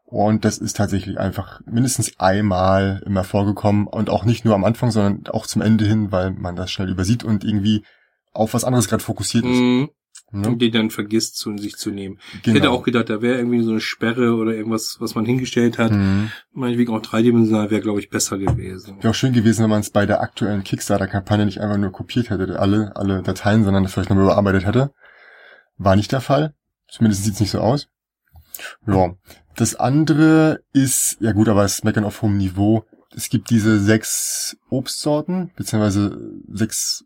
Und 0.05 0.45
das 0.45 0.57
ist 0.57 0.77
tatsächlich 0.77 1.19
einfach 1.19 1.59
mindestens 1.65 2.17
einmal 2.17 3.03
immer 3.05 3.25
vorgekommen 3.25 3.87
und 3.87 4.09
auch 4.09 4.23
nicht 4.23 4.45
nur 4.45 4.55
am 4.55 4.63
Anfang, 4.63 4.91
sondern 4.91 5.27
auch 5.27 5.45
zum 5.45 5.61
Ende 5.61 5.83
hin, 5.83 6.13
weil 6.13 6.31
man 6.31 6.55
das 6.55 6.71
schnell 6.71 6.89
übersieht 6.89 7.25
und 7.25 7.43
irgendwie 7.43 7.83
auf 8.31 8.53
was 8.53 8.63
anderes 8.63 8.87
gerade 8.87 9.03
fokussiert 9.03 9.43
ist. 9.43 9.59
Mhm. 9.59 9.89
Ne? 10.31 10.45
Und 10.47 10.61
die 10.61 10.71
dann 10.71 10.89
vergisst, 10.89 11.37
zu 11.37 11.57
sich 11.57 11.77
zu 11.77 11.89
nehmen. 11.89 12.19
Ich 12.35 12.43
Genau. 12.43 12.55
hätte 12.57 12.69
auch 12.71 12.83
gedacht, 12.83 13.09
da 13.09 13.21
wäre 13.21 13.37
irgendwie 13.37 13.63
so 13.63 13.71
eine 13.71 13.79
Sperre 13.79 14.33
oder 14.35 14.53
irgendwas, 14.53 14.97
was 14.99 15.15
man 15.15 15.25
hingestellt 15.25 15.77
hat. 15.77 15.93
Mhm. 15.93 16.31
Meinetwegen 16.51 16.93
auch 16.93 17.01
dreidimensional 17.01 17.71
wäre, 17.71 17.79
glaube 17.81 18.01
ich, 18.01 18.09
besser 18.09 18.37
gewesen. 18.37 18.97
Wäre 18.97 19.11
auch 19.11 19.15
schön 19.15 19.31
gewesen, 19.31 19.63
wenn 19.63 19.69
man 19.69 19.79
es 19.79 19.89
bei 19.89 20.05
der 20.05 20.19
aktuellen 20.21 20.63
Kickstarter-Kampagne 20.65 21.45
nicht 21.45 21.61
einfach 21.61 21.77
nur 21.77 21.91
kopiert 21.93 22.29
hätte, 22.29 22.59
alle, 22.59 22.93
alle 22.97 23.21
Dateien, 23.23 23.63
sondern 23.63 23.83
das 23.83 23.93
vielleicht 23.93 24.09
nochmal 24.09 24.25
überarbeitet 24.25 24.65
hätte. 24.65 24.91
War 25.77 25.95
nicht 25.95 26.11
der 26.11 26.21
Fall. 26.21 26.53
Zumindest 26.89 27.23
sieht's 27.23 27.39
nicht 27.39 27.51
so 27.51 27.59
aus. 27.59 27.87
Ja. 28.85 29.13
Das 29.55 29.75
andere 29.75 30.61
ist, 30.73 31.17
ja 31.21 31.31
gut, 31.31 31.47
aber 31.47 31.63
es 31.63 31.75
ist 31.75 31.83
Meckern 31.85 32.03
auf 32.03 32.21
hohem 32.21 32.37
Niveau. 32.37 32.85
Es 33.15 33.29
gibt 33.29 33.49
diese 33.49 33.79
sechs 33.79 34.57
Obstsorten, 34.69 35.51
beziehungsweise 35.55 36.19
sechs 36.51 37.05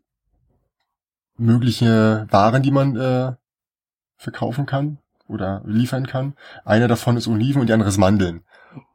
mögliche 1.36 2.26
Waren, 2.30 2.62
die 2.62 2.70
man 2.70 2.96
äh, 2.96 3.32
verkaufen 4.16 4.66
kann 4.66 4.98
oder 5.26 5.62
liefern 5.64 6.06
kann. 6.06 6.34
Einer 6.64 6.88
davon 6.88 7.16
ist 7.16 7.28
Oliven 7.28 7.60
und 7.60 7.68
die 7.68 7.72
andere 7.72 7.88
ist 7.88 7.98
Mandeln. 7.98 8.42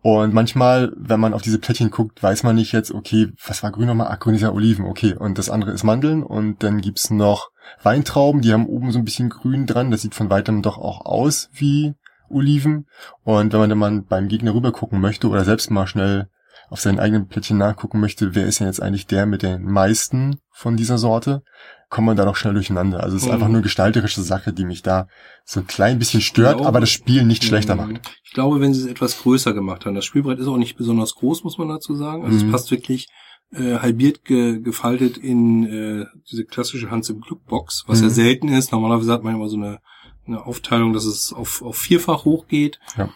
Und 0.02 0.34
manchmal, 0.34 0.94
wenn 0.96 1.20
man 1.20 1.34
auf 1.34 1.42
diese 1.42 1.60
Plättchen 1.60 1.92
guckt, 1.92 2.24
weiß 2.24 2.44
man 2.44 2.56
nicht 2.56 2.72
jetzt, 2.72 2.92
okay, 2.92 3.32
was 3.46 3.62
war 3.62 3.72
grün 3.72 3.88
nochmal? 3.88 4.08
Ah, 4.08 4.16
grün 4.16 4.36
ist 4.36 4.42
ja 4.42 4.52
Oliven, 4.52 4.86
okay. 4.86 5.14
Und 5.14 5.38
das 5.38 5.50
andere 5.50 5.72
ist 5.72 5.84
Mandeln. 5.84 6.24
Und 6.24 6.64
dann 6.64 6.82
gibt's 6.82 7.10
noch 7.10 7.52
Weintrauben, 7.84 8.42
die 8.42 8.54
haben 8.54 8.66
oben 8.66 8.92
so 8.92 9.00
ein 9.00 9.06
bisschen 9.06 9.30
grün 9.30 9.66
dran. 9.66 9.92
Das 9.92 10.02
sieht 10.02 10.16
von 10.16 10.30
weitem 10.30 10.62
doch 10.62 10.78
auch 10.78 11.06
aus 11.06 11.50
wie 11.54 11.94
Oliven. 12.30 12.88
Und 13.24 13.54
wenn 13.54 13.60
man 13.60 13.70
dann 13.70 13.80
mal 13.80 14.02
beim 14.02 14.28
Gegner 14.28 14.54
rüber 14.54 14.72
gucken 14.72 15.02
möchte 15.02 15.28
oder 15.28 15.44
selbst 15.44 15.70
mal 15.70 15.88
schnell 15.88 16.30
auf 16.70 16.82
seinen 16.82 17.00
eigenen 17.00 17.28
Plättchen 17.28 17.58
nachgucken 17.58 18.00
möchte, 18.00 18.36
wer 18.36 18.46
ist 18.46 18.60
denn 18.60 18.68
jetzt 18.68 18.82
eigentlich 18.82 19.08
der 19.08 19.26
mit 19.26 19.44
den 19.44 19.64
meisten 19.64 20.40
von 20.52 20.76
dieser 20.76 20.98
Sorte, 20.98 21.44
kommt 21.90 22.08
man 22.08 22.18
da 22.18 22.26
doch 22.26 22.36
schnell 22.36 22.54
durcheinander. 22.54 23.02
Also 23.02 23.16
es 23.16 23.24
ist 23.24 23.28
mhm. 23.28 23.36
einfach 23.36 23.48
nur 23.48 23.62
gestalterische 23.62 24.22
Sache, 24.22 24.52
die 24.52 24.66
mich 24.66 24.82
da 24.82 25.08
so 25.46 25.62
ein 25.62 25.68
klein 25.68 26.00
bisschen 26.00 26.22
stört, 26.22 26.56
glaube, 26.58 26.68
aber 26.68 26.80
das 26.82 26.90
Spiel 26.90 27.24
nicht 27.24 27.44
schlechter 27.44 27.76
mhm. 27.76 27.94
macht. 27.94 28.02
Ich 28.24 28.34
glaube, 28.34 28.60
wenn 28.60 28.74
sie 28.74 28.82
es 28.82 28.88
etwas 28.88 29.20
größer 29.20 29.54
gemacht 29.54 29.86
haben, 29.86 29.96
das 29.96 30.06
Spielbrett 30.06 30.40
ist 30.40 30.48
auch 30.48 30.58
nicht 30.58 30.78
besonders 30.78 31.16
groß, 31.16 31.44
muss 31.44 31.58
man 31.58 31.70
dazu 31.70 31.96
sagen. 31.96 32.26
Also 32.26 32.38
mhm. 32.38 32.46
es 32.46 32.52
passt 32.52 32.72
wirklich 32.72 33.08
äh, 33.54 33.78
halbiert 33.78 34.26
ge, 34.26 34.60
gefaltet 34.60 35.18
in 35.18 35.66
äh, 35.66 36.06
diese 36.30 36.44
klassische 36.44 36.92
Hans 36.92 37.10
im 37.10 37.22
Glück 37.22 37.46
Box, 37.46 37.86
was 37.88 38.02
ja 38.02 38.08
mhm. 38.08 38.12
selten 38.12 38.48
ist. 38.50 38.72
Normalerweise 38.74 39.14
hat 39.14 39.24
man 39.24 39.36
immer 39.36 39.48
so 39.48 39.56
eine, 39.56 39.80
eine 40.26 40.46
Aufteilung, 40.46 40.92
dass 40.92 41.06
es 41.06 41.32
auf, 41.32 41.62
auf 41.62 41.78
vierfach 41.78 42.26
hochgeht. 42.26 42.80
Ja. 42.98 43.10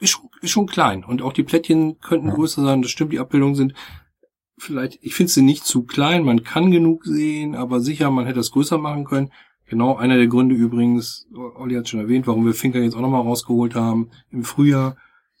Ist, 0.00 0.10
schon, 0.10 0.28
ist 0.44 0.50
schon 0.50 0.66
klein. 0.66 1.04
Und 1.04 1.22
auch 1.22 1.32
die 1.32 1.42
Plättchen 1.42 1.98
könnten 1.98 2.28
ja. 2.28 2.34
größer 2.34 2.62
sein. 2.62 2.82
Das 2.82 2.90
stimmt, 2.90 3.12
die 3.12 3.18
Abbildungen 3.18 3.54
sind 3.54 3.74
vielleicht, 4.56 4.98
ich 5.02 5.14
finde 5.14 5.32
sie 5.32 5.42
nicht 5.42 5.64
zu 5.64 5.84
klein, 5.84 6.24
man 6.24 6.44
kann 6.44 6.70
genug 6.70 7.04
sehen, 7.04 7.54
aber 7.54 7.80
sicher, 7.80 8.10
man 8.10 8.26
hätte 8.26 8.40
es 8.40 8.52
größer 8.52 8.78
machen 8.78 9.04
können. 9.04 9.30
Genau 9.66 9.96
einer 9.96 10.16
der 10.16 10.26
Gründe 10.26 10.54
übrigens, 10.54 11.26
Olli 11.56 11.74
hat 11.74 11.88
schon 11.88 12.00
erwähnt, 12.00 12.26
warum 12.26 12.44
wir 12.44 12.54
Finker 12.54 12.80
jetzt 12.80 12.94
auch 12.94 13.00
nochmal 13.00 13.22
rausgeholt 13.22 13.74
haben 13.74 14.10
im 14.30 14.44
Frühjahr, 14.44 14.96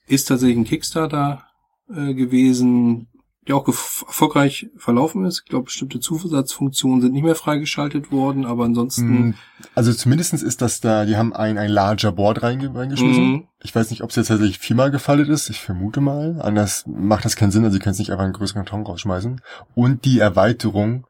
ist 0.06 0.26
tatsächlich 0.26 0.58
ein 0.58 0.64
Kickstarter 0.64 1.44
äh, 1.88 2.14
gewesen, 2.14 3.08
der 3.46 3.56
auch 3.56 3.66
erfolgreich 3.66 4.68
verlaufen 4.76 5.24
ist. 5.26 5.42
Ich 5.44 5.50
glaube, 5.50 5.64
bestimmte 5.64 6.00
Zusatzfunktionen 6.00 7.02
sind 7.02 7.12
nicht 7.12 7.24
mehr 7.24 7.34
freigeschaltet 7.34 8.10
worden, 8.10 8.46
aber 8.46 8.64
ansonsten. 8.64 9.08
Hm, 9.08 9.34
also 9.74 9.92
zumindestens 9.92 10.42
ist 10.42 10.62
das 10.62 10.80
da, 10.80 11.04
die 11.04 11.16
haben 11.16 11.34
ein, 11.34 11.58
ein 11.58 11.70
larger 11.70 12.12
Board 12.12 12.42
reingeschmissen. 12.42 13.32
Mhm. 13.32 13.48
Ich 13.62 13.74
weiß 13.74 13.90
nicht, 13.90 14.02
ob 14.02 14.10
es 14.10 14.16
jetzt 14.16 14.28
tatsächlich 14.28 14.58
viermal 14.58 14.90
gefaltet 14.90 15.28
ist. 15.28 15.50
Ich 15.50 15.60
vermute 15.60 16.00
mal. 16.00 16.40
Anders 16.40 16.84
macht 16.86 17.24
das 17.24 17.36
keinen 17.36 17.50
Sinn. 17.50 17.64
Also 17.64 17.74
sie 17.74 17.80
können 17.80 17.92
es 17.92 17.98
nicht 17.98 18.10
einfach 18.10 18.24
einen 18.24 18.32
größeren 18.32 18.64
Karton 18.64 18.86
rausschmeißen. 18.86 19.40
Und 19.74 20.04
die 20.04 20.18
Erweiterung, 20.18 21.06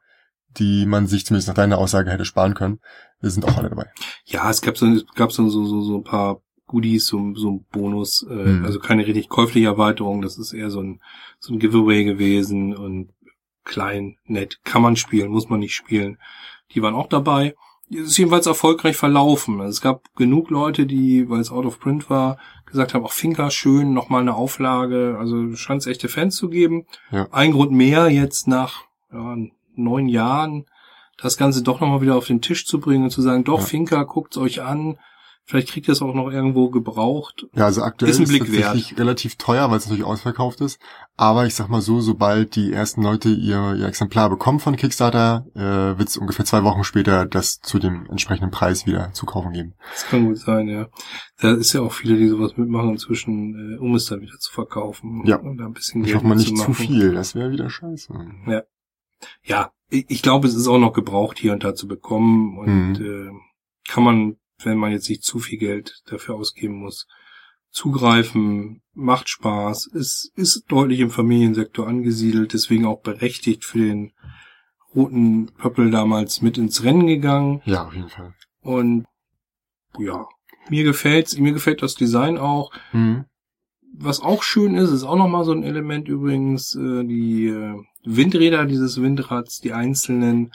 die 0.57 0.85
man 0.85 1.07
sich 1.07 1.25
zumindest 1.25 1.47
nach 1.47 1.55
deiner 1.55 1.77
Aussage 1.77 2.11
hätte 2.11 2.25
sparen 2.25 2.53
können, 2.53 2.79
sind 3.21 3.45
auch 3.45 3.57
alle 3.57 3.69
dabei. 3.69 3.89
Ja, 4.25 4.49
es 4.49 4.61
gab 4.61 4.77
so, 4.77 4.87
es 4.87 5.05
gab 5.15 5.31
so, 5.31 5.49
so, 5.49 5.81
so 5.81 5.97
ein 5.97 6.03
paar 6.03 6.41
Goodies, 6.75 7.07
so, 7.07 7.33
so 7.35 7.51
ein 7.51 7.65
Bonus, 7.71 8.25
äh, 8.29 8.33
mhm. 8.33 8.65
also 8.65 8.79
keine 8.79 9.07
richtig 9.07 9.29
käufliche 9.29 9.67
Erweiterung, 9.67 10.21
das 10.21 10.37
ist 10.37 10.51
eher 10.51 10.69
so 10.69 10.81
ein, 10.81 10.99
so 11.39 11.53
ein 11.53 11.59
Giveaway 11.59 12.03
gewesen 12.03 12.75
und 12.75 13.11
klein, 13.63 14.17
nett, 14.25 14.59
kann 14.65 14.81
man 14.81 14.97
spielen, 14.97 15.31
muss 15.31 15.49
man 15.49 15.61
nicht 15.61 15.73
spielen. 15.73 16.17
Die 16.71 16.81
waren 16.81 16.93
auch 16.93 17.07
dabei. 17.07 17.55
Es 17.89 18.07
ist 18.07 18.17
jedenfalls 18.17 18.45
erfolgreich 18.45 18.97
verlaufen. 18.97 19.61
Also 19.61 19.69
es 19.69 19.81
gab 19.81 20.13
genug 20.15 20.49
Leute, 20.49 20.85
die, 20.85 21.29
weil 21.29 21.39
es 21.39 21.51
out 21.51 21.65
of 21.65 21.79
print 21.79 22.09
war, 22.09 22.37
gesagt 22.65 22.93
haben, 22.93 23.05
auch 23.05 23.13
Finker 23.13 23.51
schön, 23.51 23.93
nochmal 23.93 24.21
eine 24.21 24.35
Auflage. 24.35 25.15
Also 25.17 25.55
scheint 25.55 25.81
es 25.81 25.87
echte 25.87 26.09
Fans 26.09 26.35
zu 26.35 26.49
geben. 26.49 26.85
Ja. 27.11 27.27
Ein 27.31 27.51
Grund 27.51 27.71
mehr 27.71 28.09
jetzt 28.09 28.47
nach 28.47 28.83
ja, 29.13 29.37
neun 29.75 30.09
Jahren, 30.09 30.65
das 31.17 31.37
Ganze 31.37 31.63
doch 31.63 31.79
nochmal 31.79 32.01
wieder 32.01 32.15
auf 32.15 32.27
den 32.27 32.41
Tisch 32.41 32.65
zu 32.65 32.79
bringen 32.79 33.05
und 33.05 33.11
zu 33.11 33.21
sagen, 33.21 33.43
doch, 33.43 33.59
ja. 33.59 33.65
Finker, 33.65 34.05
guckt's 34.05 34.37
euch 34.37 34.61
an. 34.61 34.97
Vielleicht 35.47 35.69
kriegt 35.69 35.87
ihr 35.87 35.91
es 35.91 36.01
auch 36.01 36.15
noch 36.15 36.31
irgendwo 36.31 36.71
gebraucht. 36.71 37.45
Ja, 37.53 37.65
also 37.65 37.83
aktuell 37.83 38.09
ist, 38.09 38.17
ein 38.17 38.27
Blick 38.27 38.45
ist 38.45 38.55
tatsächlich 38.55 38.91
wert. 38.91 38.99
relativ 38.99 39.35
teuer, 39.35 39.69
weil 39.69 39.77
es 39.77 39.85
natürlich 39.85 40.03
ausverkauft 40.03 40.59
ist. 40.61 40.79
Aber 41.17 41.45
ich 41.45 41.53
sag 41.53 41.69
mal 41.69 41.81
so, 41.81 42.01
sobald 42.01 42.55
die 42.55 42.73
ersten 42.73 43.03
Leute 43.03 43.29
ihr, 43.29 43.75
ihr 43.75 43.85
Exemplar 43.85 44.31
bekommen 44.31 44.59
von 44.59 44.75
Kickstarter, 44.75 45.45
äh, 45.53 45.99
wird 45.99 46.09
es 46.09 46.17
ungefähr 46.17 46.45
zwei 46.45 46.63
Wochen 46.63 46.83
später 46.83 47.27
das 47.27 47.59
zu 47.59 47.77
dem 47.77 48.07
entsprechenden 48.09 48.49
Preis 48.49 48.87
wieder 48.87 49.13
zu 49.13 49.27
kaufen 49.27 49.53
geben. 49.53 49.75
Das 49.91 50.07
kann 50.07 50.25
gut 50.25 50.39
sein, 50.39 50.67
ja. 50.67 50.87
Da 51.39 51.53
ist 51.53 51.73
ja 51.73 51.81
auch 51.81 51.93
viele, 51.93 52.17
die 52.17 52.27
sowas 52.27 52.57
mitmachen 52.57 52.93
inzwischen, 52.93 53.75
äh, 53.75 53.77
um 53.77 53.93
es 53.93 54.05
dann 54.05 54.21
wieder 54.21 54.39
zu 54.39 54.51
verkaufen. 54.51 55.21
Ja. 55.25 55.35
Und 55.37 55.59
da 55.59 55.67
ein 55.67 55.73
bisschen 55.73 56.03
ich 56.03 56.15
hoffe 56.15 56.25
mal 56.25 56.35
nicht 56.35 56.57
zu, 56.57 56.65
zu 56.65 56.73
viel, 56.73 57.13
das 57.13 57.35
wäre 57.35 57.51
wieder 57.51 57.69
scheiße. 57.69 58.13
Ja. 58.47 58.63
Ja, 59.43 59.71
ich, 59.89 60.05
ich 60.07 60.21
glaube, 60.23 60.47
es 60.47 60.55
ist 60.55 60.67
auch 60.67 60.79
noch 60.79 60.93
gebraucht, 60.93 61.37
hier 61.37 61.53
und 61.53 61.63
da 61.63 61.75
zu 61.75 61.87
bekommen 61.87 62.57
und 62.57 62.99
mhm. 62.99 63.05
äh, 63.05 63.31
kann 63.87 64.03
man 64.03 64.37
wenn 64.63 64.77
man 64.77 64.91
jetzt 64.91 65.09
nicht 65.09 65.23
zu 65.23 65.39
viel 65.39 65.57
Geld 65.57 66.01
dafür 66.05 66.35
ausgeben 66.35 66.75
muss. 66.75 67.07
Zugreifen 67.71 68.81
macht 68.93 69.27
Spaß, 69.27 69.89
es 69.93 70.31
ist 70.35 70.63
deutlich 70.69 71.01
im 71.01 71.09
Familiensektor 71.09 71.87
angesiedelt, 71.87 72.53
deswegen 72.53 72.85
auch 72.85 73.01
berechtigt 73.01 73.65
für 73.65 73.79
den 73.79 74.13
roten 74.95 75.47
Pöppel 75.57 75.91
damals 75.91 76.41
mit 76.41 76.57
ins 76.57 76.83
Rennen 76.83 77.05
gegangen. 77.05 77.61
Ja, 77.65 77.85
auf 77.85 77.93
jeden 77.93 78.09
Fall. 78.09 78.33
Und 78.61 79.05
ja, 79.99 80.25
mir 80.69 80.83
gefällt's, 80.83 81.37
mir 81.37 81.51
gefällt 81.51 81.81
das 81.83 81.95
Design 81.95 82.37
auch. 82.37 82.71
Mhm. 82.93 83.25
Was 83.97 84.21
auch 84.21 84.43
schön 84.43 84.75
ist, 84.75 84.91
ist 84.91 85.03
auch 85.03 85.17
nochmal 85.17 85.45
so 85.45 85.51
ein 85.51 85.63
Element 85.63 86.07
übrigens, 86.07 86.75
äh, 86.75 87.03
die 87.03 87.47
äh, 87.47 87.75
Windräder 88.05 88.65
dieses 88.65 89.01
Windrads, 89.01 89.59
die 89.59 89.73
einzelnen, 89.73 90.51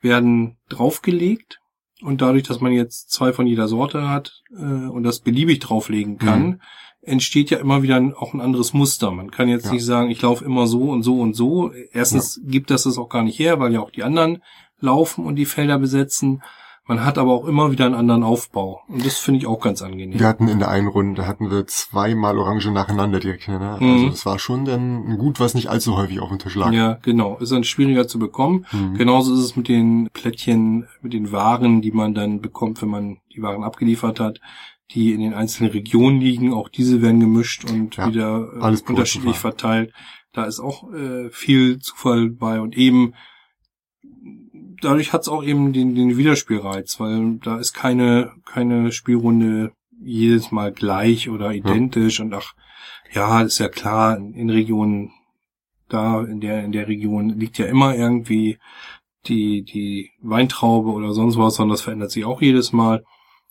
werden 0.00 0.58
draufgelegt 0.68 1.60
und 2.04 2.20
dadurch, 2.20 2.42
dass 2.42 2.60
man 2.60 2.72
jetzt 2.72 3.10
zwei 3.10 3.32
von 3.32 3.46
jeder 3.46 3.66
Sorte 3.66 4.08
hat 4.08 4.42
äh, 4.54 4.62
und 4.62 5.04
das 5.04 5.20
beliebig 5.20 5.60
drauflegen 5.60 6.18
kann, 6.18 6.44
mhm. 6.44 6.60
entsteht 7.00 7.48
ja 7.48 7.58
immer 7.58 7.82
wieder 7.82 7.96
auch 8.16 8.34
ein 8.34 8.42
anderes 8.42 8.74
Muster. 8.74 9.10
Man 9.10 9.30
kann 9.30 9.48
jetzt 9.48 9.66
ja. 9.66 9.72
nicht 9.72 9.84
sagen, 9.84 10.10
ich 10.10 10.20
laufe 10.20 10.44
immer 10.44 10.66
so 10.66 10.90
und 10.90 11.02
so 11.02 11.18
und 11.20 11.34
so. 11.34 11.72
Erstens 11.92 12.40
ja. 12.42 12.50
gibt 12.50 12.70
das 12.70 12.82
das 12.82 12.98
auch 12.98 13.08
gar 13.08 13.22
nicht 13.22 13.38
her, 13.38 13.58
weil 13.58 13.72
ja 13.72 13.80
auch 13.80 13.90
die 13.90 14.02
anderen 14.02 14.42
laufen 14.80 15.24
und 15.24 15.36
die 15.36 15.46
Felder 15.46 15.78
besetzen. 15.78 16.42
Man 16.86 17.02
hat 17.02 17.16
aber 17.16 17.32
auch 17.32 17.46
immer 17.46 17.72
wieder 17.72 17.86
einen 17.86 17.94
anderen 17.94 18.22
Aufbau. 18.22 18.82
Und 18.88 19.06
das 19.06 19.18
finde 19.18 19.38
ich 19.38 19.46
auch 19.46 19.60
ganz 19.60 19.80
angenehm. 19.80 20.18
Wir 20.18 20.26
hatten 20.26 20.48
in 20.48 20.58
der 20.58 20.68
einen 20.68 20.88
Runde, 20.88 21.26
hatten 21.26 21.50
wir 21.50 21.66
zweimal 21.66 22.38
Orange 22.38 22.70
nacheinander 22.70 23.20
direkt. 23.20 23.48
Ne? 23.48 23.78
Mhm. 23.80 23.90
Also 23.90 24.08
das 24.10 24.26
war 24.26 24.38
schon 24.38 24.66
dann 24.66 25.08
ein 25.08 25.18
Gut, 25.18 25.40
was 25.40 25.54
nicht 25.54 25.70
allzu 25.70 25.96
häufig 25.96 26.20
auf 26.20 26.28
dem 26.28 26.38
Tisch 26.38 26.54
lag. 26.54 26.72
Ja, 26.72 26.98
genau. 27.00 27.38
Ist 27.38 27.52
dann 27.52 27.64
schwieriger 27.64 28.06
zu 28.06 28.18
bekommen. 28.18 28.66
Mhm. 28.70 28.94
Genauso 28.98 29.32
ist 29.32 29.40
es 29.40 29.56
mit 29.56 29.68
den 29.68 30.10
Plättchen, 30.12 30.86
mit 31.00 31.14
den 31.14 31.32
Waren, 31.32 31.80
die 31.80 31.92
man 31.92 32.12
dann 32.12 32.42
bekommt, 32.42 32.82
wenn 32.82 32.90
man 32.90 33.16
die 33.34 33.40
Waren 33.40 33.64
abgeliefert 33.64 34.20
hat 34.20 34.40
die 34.90 35.12
in 35.12 35.20
den 35.20 35.34
einzelnen 35.34 35.72
Regionen 35.72 36.20
liegen. 36.20 36.52
Auch 36.52 36.68
diese 36.68 37.02
werden 37.02 37.18
gemischt 37.18 37.64
und 37.68 37.96
ja, 37.96 38.06
wieder 38.06 38.48
äh, 38.54 38.76
unterschiedlich 38.86 39.36
verteilt. 39.36 39.92
Da 40.32 40.44
ist 40.44 40.60
auch 40.60 40.92
äh, 40.92 41.30
viel 41.30 41.78
Zufall 41.78 42.28
bei 42.28 42.60
und 42.60 42.76
eben 42.76 43.14
dadurch 44.84 45.12
hat 45.12 45.22
es 45.22 45.28
auch 45.28 45.42
eben 45.42 45.72
den, 45.72 45.94
den 45.94 46.16
Wiederspielreiz, 46.16 47.00
weil 47.00 47.38
da 47.42 47.58
ist 47.58 47.72
keine, 47.72 48.32
keine 48.44 48.92
Spielrunde 48.92 49.72
jedes 50.00 50.50
Mal 50.50 50.72
gleich 50.72 51.28
oder 51.30 51.52
identisch 51.52 52.18
ja. 52.18 52.24
und 52.24 52.34
ach, 52.34 52.54
ja, 53.12 53.42
ist 53.42 53.58
ja 53.58 53.68
klar, 53.68 54.16
in 54.16 54.50
Regionen, 54.50 55.12
da, 55.88 56.22
in 56.22 56.40
der, 56.40 56.64
in 56.64 56.72
der 56.72 56.88
Region 56.88 57.30
liegt 57.30 57.58
ja 57.58 57.66
immer 57.66 57.94
irgendwie 57.94 58.58
die, 59.26 59.62
die 59.62 60.10
Weintraube 60.20 60.90
oder 60.90 61.12
sonst 61.12 61.38
was, 61.38 61.56
sondern 61.56 61.74
das 61.74 61.82
verändert 61.82 62.10
sich 62.10 62.24
auch 62.24 62.42
jedes 62.42 62.72
Mal, 62.72 63.04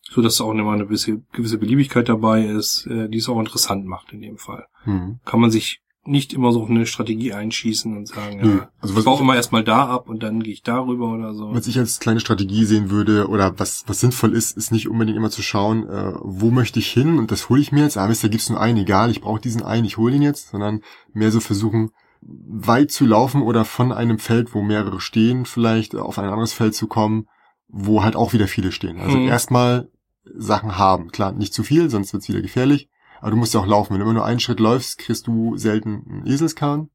so 0.10 0.22
dass 0.22 0.42
auch 0.42 0.52
immer 0.52 0.74
eine 0.74 0.86
gewisse, 0.86 1.22
gewisse 1.32 1.58
Beliebigkeit 1.58 2.10
dabei 2.10 2.44
ist, 2.46 2.86
äh, 2.88 3.10
die 3.10 3.18
es 3.18 3.30
auch 3.30 3.40
interessant 3.40 3.86
macht 3.86 4.12
in 4.12 4.22
dem 4.22 4.38
Fall. 4.38 4.66
Mhm. 4.86 5.20
Kann 5.26 5.40
man 5.40 5.52
sich 5.52 5.82
nicht 6.06 6.34
immer 6.34 6.52
so 6.52 6.66
eine 6.66 6.86
Strategie 6.86 7.34
einschießen 7.34 7.96
und 7.96 8.08
sagen, 8.08 8.40
ja, 8.40 8.46
ja 8.46 8.70
also 8.82 8.98
ich 8.98 9.06
baue 9.06 9.22
immer 9.22 9.36
erstmal 9.36 9.64
da 9.64 9.88
ab 9.88 10.10
und 10.10 10.22
dann 10.22 10.44
gehe 10.44 10.54
ich 10.54 10.62
darüber 10.62 11.14
oder 11.14 11.34
so. 11.34 11.54
Was 11.54 11.68
ich 11.68 11.80
als 11.80 12.00
kleine 12.00 12.20
Strategie 12.20 12.66
sehen 12.66 12.90
würde 12.90 13.28
oder 13.30 13.58
was 13.58 13.84
was 13.88 14.02
sinnvoll 14.02 14.34
ist, 14.34 14.58
ist 14.58 14.72
nicht 14.72 14.90
unbedingt 14.90 15.18
immer 15.18 15.30
zu 15.30 15.42
schauen, 15.42 15.88
äh, 15.88 16.14
wo 16.20 16.52
möchte 16.52 16.80
ich 16.80 16.92
hin 16.92 17.18
und 17.18 17.32
das 17.32 17.50
hole 17.50 17.62
ich 17.62 17.72
mir 17.72 17.84
jetzt. 17.84 17.98
Ah, 17.98 18.10
wisst 18.10 18.24
ihr, 18.24 18.30
gibt's 18.30 18.50
nur 18.50 18.60
einen, 18.60 18.80
egal, 18.80 19.12
ich 19.12 19.22
brauche 19.22 19.40
diesen 19.40 19.64
einen, 19.64 19.86
ich 19.86 19.98
hole 19.98 20.14
ihn 20.14 20.22
jetzt, 20.22 20.50
sondern 20.50 20.82
mehr 21.14 21.32
so 21.32 21.40
versuchen, 21.40 21.92
weit 22.22 22.92
zu 22.92 23.06
laufen 23.06 23.42
oder 23.42 23.66
von 23.66 23.92
einem 23.92 24.20
Feld, 24.20 24.54
wo 24.54 24.62
mehrere 24.62 25.00
stehen, 25.00 25.46
vielleicht 25.46 25.96
auf 25.96 26.20
ein 26.20 26.30
anderes 26.30 26.54
Feld 26.54 26.76
zu 26.76 26.88
kommen, 26.88 27.28
wo 27.68 28.04
halt 28.04 28.16
auch 28.16 28.34
wieder 28.34 28.48
viele 28.48 28.72
stehen. 28.72 29.00
Also 29.00 29.18
hm. 29.18 29.28
erstmal 29.28 29.90
Sachen 30.36 30.78
haben. 30.78 31.12
Klar, 31.12 31.32
nicht 31.32 31.54
zu 31.54 31.64
viel, 31.64 31.90
sonst 31.90 32.14
wird's 32.14 32.30
wieder 32.30 32.42
gefährlich. 32.42 32.90
Aber 33.24 33.32
du 33.32 33.38
musst 33.38 33.54
ja 33.54 33.62
auch 33.62 33.66
laufen. 33.66 33.94
Wenn 33.94 34.00
du 34.00 34.04
immer 34.04 34.16
nur 34.16 34.26
einen 34.26 34.42
Schritt 34.42 34.60
läufst, 34.60 34.98
kriegst 34.98 35.28
du 35.28 35.56
selten 35.56 36.04
einen 36.10 36.28
Eselskahn. 36.28 36.90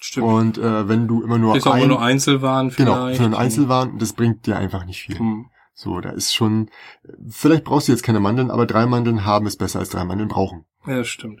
Stimmt. 0.00 0.26
Und 0.26 0.58
äh, 0.58 0.88
wenn 0.88 1.06
du 1.06 1.22
immer 1.22 1.38
nur 1.38 1.54
ein, 1.54 1.62
auch 1.62 1.76
immer 1.76 1.86
nur 1.86 2.02
Einzelwaren 2.02 2.72
vielleicht. 2.72 2.88
Genau, 2.92 3.14
für 3.14 3.22
einen 3.22 3.34
Einzelwaren, 3.34 3.96
das 4.00 4.14
bringt 4.14 4.46
dir 4.46 4.56
einfach 4.56 4.84
nicht 4.84 5.02
viel. 5.02 5.20
Hm. 5.20 5.46
So, 5.72 6.00
da 6.00 6.10
ist 6.10 6.34
schon, 6.34 6.70
vielleicht 7.28 7.62
brauchst 7.62 7.86
du 7.86 7.92
jetzt 7.92 8.02
keine 8.02 8.18
Mandeln, 8.18 8.50
aber 8.50 8.66
drei 8.66 8.84
Mandeln 8.86 9.24
haben 9.24 9.46
ist 9.46 9.58
besser 9.58 9.78
als 9.78 9.90
drei 9.90 10.04
Mandeln 10.04 10.28
brauchen. 10.28 10.64
Ja, 10.88 11.04
stimmt. 11.04 11.40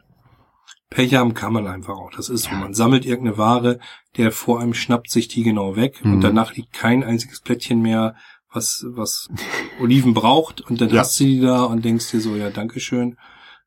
Pech 0.90 1.12
haben 1.16 1.34
kann 1.34 1.52
man 1.52 1.66
einfach 1.66 1.94
auch. 1.94 2.12
Das 2.14 2.28
ist 2.28 2.44
so. 2.44 2.50
Man 2.54 2.72
sammelt 2.72 3.04
irgendeine 3.04 3.36
Ware, 3.36 3.80
der 4.16 4.30
vor 4.30 4.60
einem 4.60 4.74
schnappt 4.74 5.10
sich 5.10 5.26
die 5.26 5.42
genau 5.42 5.74
weg 5.74 6.04
mhm. 6.04 6.14
und 6.14 6.20
danach 6.20 6.54
liegt 6.54 6.72
kein 6.72 7.02
einziges 7.02 7.40
Plättchen 7.40 7.82
mehr, 7.82 8.14
was, 8.52 8.86
was 8.90 9.28
Oliven 9.80 10.14
braucht 10.14 10.60
und 10.60 10.80
dann 10.80 10.90
ja. 10.90 11.00
hast 11.00 11.18
du 11.18 11.24
die 11.24 11.40
da 11.40 11.64
und 11.64 11.84
denkst 11.84 12.12
dir 12.12 12.20
so, 12.20 12.36
ja, 12.36 12.50
Dankeschön 12.50 13.16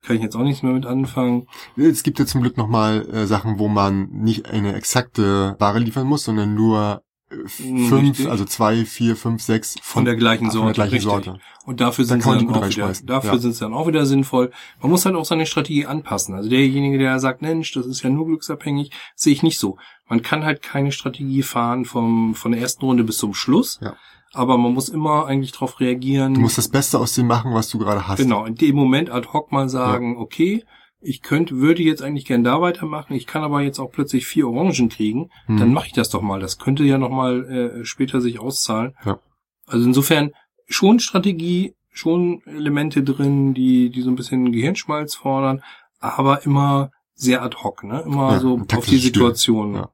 kann 0.04 0.18
ich 0.18 0.22
jetzt 0.22 0.36
auch 0.36 0.44
nichts 0.44 0.62
mehr 0.62 0.74
mit 0.74 0.86
anfangen. 0.86 1.48
Es 1.76 2.04
gibt 2.04 2.20
ja 2.20 2.26
zum 2.26 2.42
Glück 2.42 2.58
nochmal 2.58 3.08
äh, 3.10 3.26
Sachen, 3.26 3.58
wo 3.58 3.68
man 3.68 4.10
nicht 4.10 4.50
eine 4.50 4.76
exakte 4.76 5.56
Ware 5.60 5.80
liefern 5.80 6.06
muss, 6.06 6.26
sondern 6.26 6.54
nur 6.54 7.04
äh, 7.32 7.48
fünf, 7.48 8.28
also 8.28 8.46
zwei, 8.46 8.86
vier, 8.86 9.16
fünf, 9.16 9.42
sechs 9.42 9.76
von, 9.76 9.82
von 9.82 10.06
der 10.06 10.16
gleichen 10.16 10.52
Sorte. 10.52 10.74
Der 10.74 10.88
gleichen 10.88 11.02
Sorte. 11.02 11.40
Und 11.66 11.80
dafür 11.80 12.04
sind 12.04 12.22
sie 12.22 12.30
dann 12.30 12.50
auch 12.50 12.68
wieder, 12.68 12.94
dafür 13.06 13.34
ja. 13.34 13.38
sind 13.40 13.54
sie 13.54 13.62
dann 13.62 13.74
auch 13.74 13.88
wieder 13.88 14.06
sinnvoll. 14.06 14.52
Man 14.82 14.92
muss 14.92 15.06
halt 15.06 15.16
auch 15.16 15.26
seine 15.26 15.46
Strategie 15.46 15.86
anpassen. 15.86 16.36
Also 16.36 16.50
derjenige, 16.50 16.98
der 16.98 17.20
sagt, 17.20 17.42
Mensch, 17.42 17.72
das 17.72 17.86
ist 17.86 18.04
ja 18.04 18.10
nur 18.10 18.26
glücksabhängig, 18.26 18.92
sehe 19.16 19.34
ich 19.34 19.42
nicht 19.42 19.58
so. 19.58 19.78
Man 20.10 20.22
kann 20.22 20.44
halt 20.44 20.62
keine 20.62 20.92
Strategie 20.92 21.44
fahren 21.44 21.86
vom, 21.86 22.36
von 22.36 22.52
der 22.52 22.60
ersten 22.60 22.86
Runde 22.86 23.06
bis 23.06 23.18
zum 23.18 23.34
Schluss. 23.34 23.80
Ja. 23.82 23.96
Aber 24.34 24.58
man 24.58 24.74
muss 24.74 24.90
immer 24.90 25.28
eigentlich 25.28 25.52
darauf 25.52 25.80
reagieren. 25.80 26.34
Du 26.34 26.42
musst 26.42 26.58
das 26.58 26.68
Beste 26.68 27.00
aus 27.00 27.14
dem 27.14 27.28
machen, 27.28 27.54
was 27.54 27.70
du 27.70 27.78
gerade 27.78 28.08
hast. 28.08 28.18
Genau, 28.18 28.46
in 28.46 28.56
dem 28.56 28.76
Moment 28.76 29.12
ad 29.12 29.28
hoc 29.32 29.52
mal 29.52 29.70
sagen, 29.70 30.16
ja. 30.16 30.20
okay, 30.20 30.66
ich 31.00 31.22
könnte, 31.22 31.58
würde 31.58 31.84
jetzt 31.84 32.02
eigentlich 32.02 32.26
gern 32.26 32.44
da 32.44 32.62
weitermachen, 32.62 33.14
ich 33.14 33.28
kann 33.28 33.44
aber 33.44 33.62
jetzt 33.62 33.80
auch 33.80 33.92
plötzlich 33.92 34.26
vier 34.26 34.48
Orangen 34.48 34.90
kriegen, 34.90 35.30
hm. 35.46 35.58
dann 35.58 35.74
mache 35.74 35.88
ich 35.88 35.94
das 35.94 36.10
doch 36.10 36.22
mal. 36.22 36.40
Das 36.40 36.58
könnte 36.58 36.84
ja 36.84 36.98
nochmal 36.98 37.44
äh, 37.46 37.86
später 37.86 38.22
sich 38.22 38.40
auszahlen. 38.40 38.96
Ja. 39.06 39.20
Also 39.68 39.86
insofern 39.86 40.32
schon 40.68 41.00
Strategie, 41.00 41.76
schon 41.92 42.42
Elemente 42.46 43.04
drin, 43.04 43.54
die, 43.54 43.90
die 43.90 44.02
so 44.02 44.10
ein 44.10 44.16
bisschen 44.16 44.52
Gehirnschmalz 44.52 45.16
fordern, 45.16 45.62
aber 46.00 46.46
immer 46.46 46.92
sehr 47.14 47.44
ad 47.44 47.58
hoc, 47.64 47.84
ne? 47.84 48.02
Immer 48.02 48.34
ja, 48.34 48.40
so 48.40 48.60
auf 48.76 48.86
die 48.86 48.98
Situation. 48.98 49.76
Ja. 49.76 49.90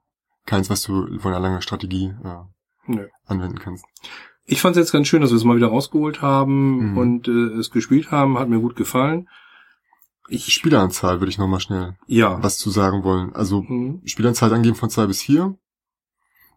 Keins, 0.46 0.70
was 0.70 0.84
du 0.84 1.20
von 1.20 1.34
einer 1.34 1.42
langen 1.42 1.62
Strategie 1.62 2.14
ja, 2.24 2.48
Nö. 2.90 3.08
anwenden 3.26 3.60
kannst. 3.60 3.86
Ich 4.46 4.62
fand 4.62 4.76
es 4.76 4.80
jetzt 4.80 4.92
ganz 4.92 5.08
schön, 5.08 5.22
dass 5.22 5.30
wir 5.30 5.38
es 5.38 5.44
mal 5.44 5.56
wieder 5.56 5.68
rausgeholt 5.68 6.22
haben 6.22 6.92
mhm. 6.92 6.98
und 6.98 7.28
äh, 7.28 7.60
es 7.60 7.70
gespielt 7.70 8.10
haben. 8.12 8.40
Hat 8.40 8.50
mir 8.50 8.60
gut 8.60 8.76
gefallen. 8.76 9.30
Ich, 10.28 10.52
Spieleranzahl 10.54 11.22
würde 11.22 11.30
ich 11.30 11.38
nochmal 11.38 11.60
schnell 11.60 11.98
ja. 12.08 12.42
was 12.42 12.58
zu 12.58 12.72
sagen 12.72 13.04
wollen. 13.04 13.34
Also 13.34 13.62
mhm. 13.62 14.02
Spielanzahl 14.06 14.54
angeben 14.54 14.76
von 14.76 14.90
zwei 14.90 15.06
bis 15.06 15.22
vier. 15.22 15.56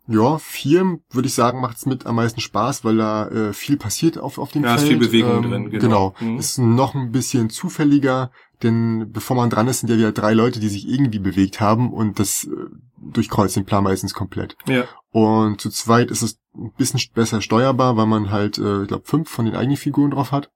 Ja, 0.09 0.39
vier 0.39 0.99
würde 1.11 1.29
ich 1.29 1.35
sagen, 1.35 1.61
macht's 1.61 1.87
mit 1.87 2.07
am 2.07 2.17
meisten 2.17 2.41
Spaß, 2.41 2.85
weil 2.85 2.97
da 2.97 3.29
äh, 3.29 3.53
viel 3.53 3.77
passiert 3.77 4.19
auf, 4.19 4.39
auf 4.39 4.51
dem 4.51 4.65
ja, 4.65 4.77
Feld. 4.77 4.81
Ja, 4.81 4.85
ist 4.85 4.91
viel 4.91 5.09
Bewegung 5.09 5.45
ähm, 5.45 5.51
drin, 5.51 5.71
genau. 5.71 6.15
genau. 6.19 6.33
Mhm. 6.33 6.39
Ist 6.39 6.59
noch 6.59 6.95
ein 6.95 7.13
bisschen 7.13 7.51
zufälliger, 7.51 8.33
denn 8.63 9.13
bevor 9.13 9.37
man 9.37 9.49
dran 9.49 9.69
ist, 9.69 9.81
sind 9.81 9.91
ja 9.91 9.97
wieder 9.97 10.13
drei 10.13 10.35
Leute, 10.35 10.59
die 10.59 10.69
sich 10.69 10.89
irgendwie 10.89 11.21
bewegt 11.21 11.61
haben 11.61 11.93
und 11.93 12.19
das 12.19 12.45
äh, 12.45 12.51
durchkreuzt 13.01 13.57
den 13.57 13.65
Plan 13.65 13.85
meistens 13.85 14.13
komplett. 14.13 14.57
Ja. 14.67 14.85
Und 15.11 15.61
zu 15.61 15.71
zweit 15.71 16.11
ist 16.11 16.23
es 16.23 16.39
ein 16.55 16.73
bisschen 16.77 17.01
besser 17.15 17.41
steuerbar, 17.41 17.97
weil 17.97 18.07
man 18.07 18.31
halt, 18.31 18.59
äh, 18.59 18.83
ich 18.83 18.89
glaube, 18.89 19.05
fünf 19.07 19.31
von 19.31 19.45
den 19.45 19.55
eigenen 19.55 19.77
Figuren 19.77 20.11
drauf 20.11 20.33
hat. 20.33 20.51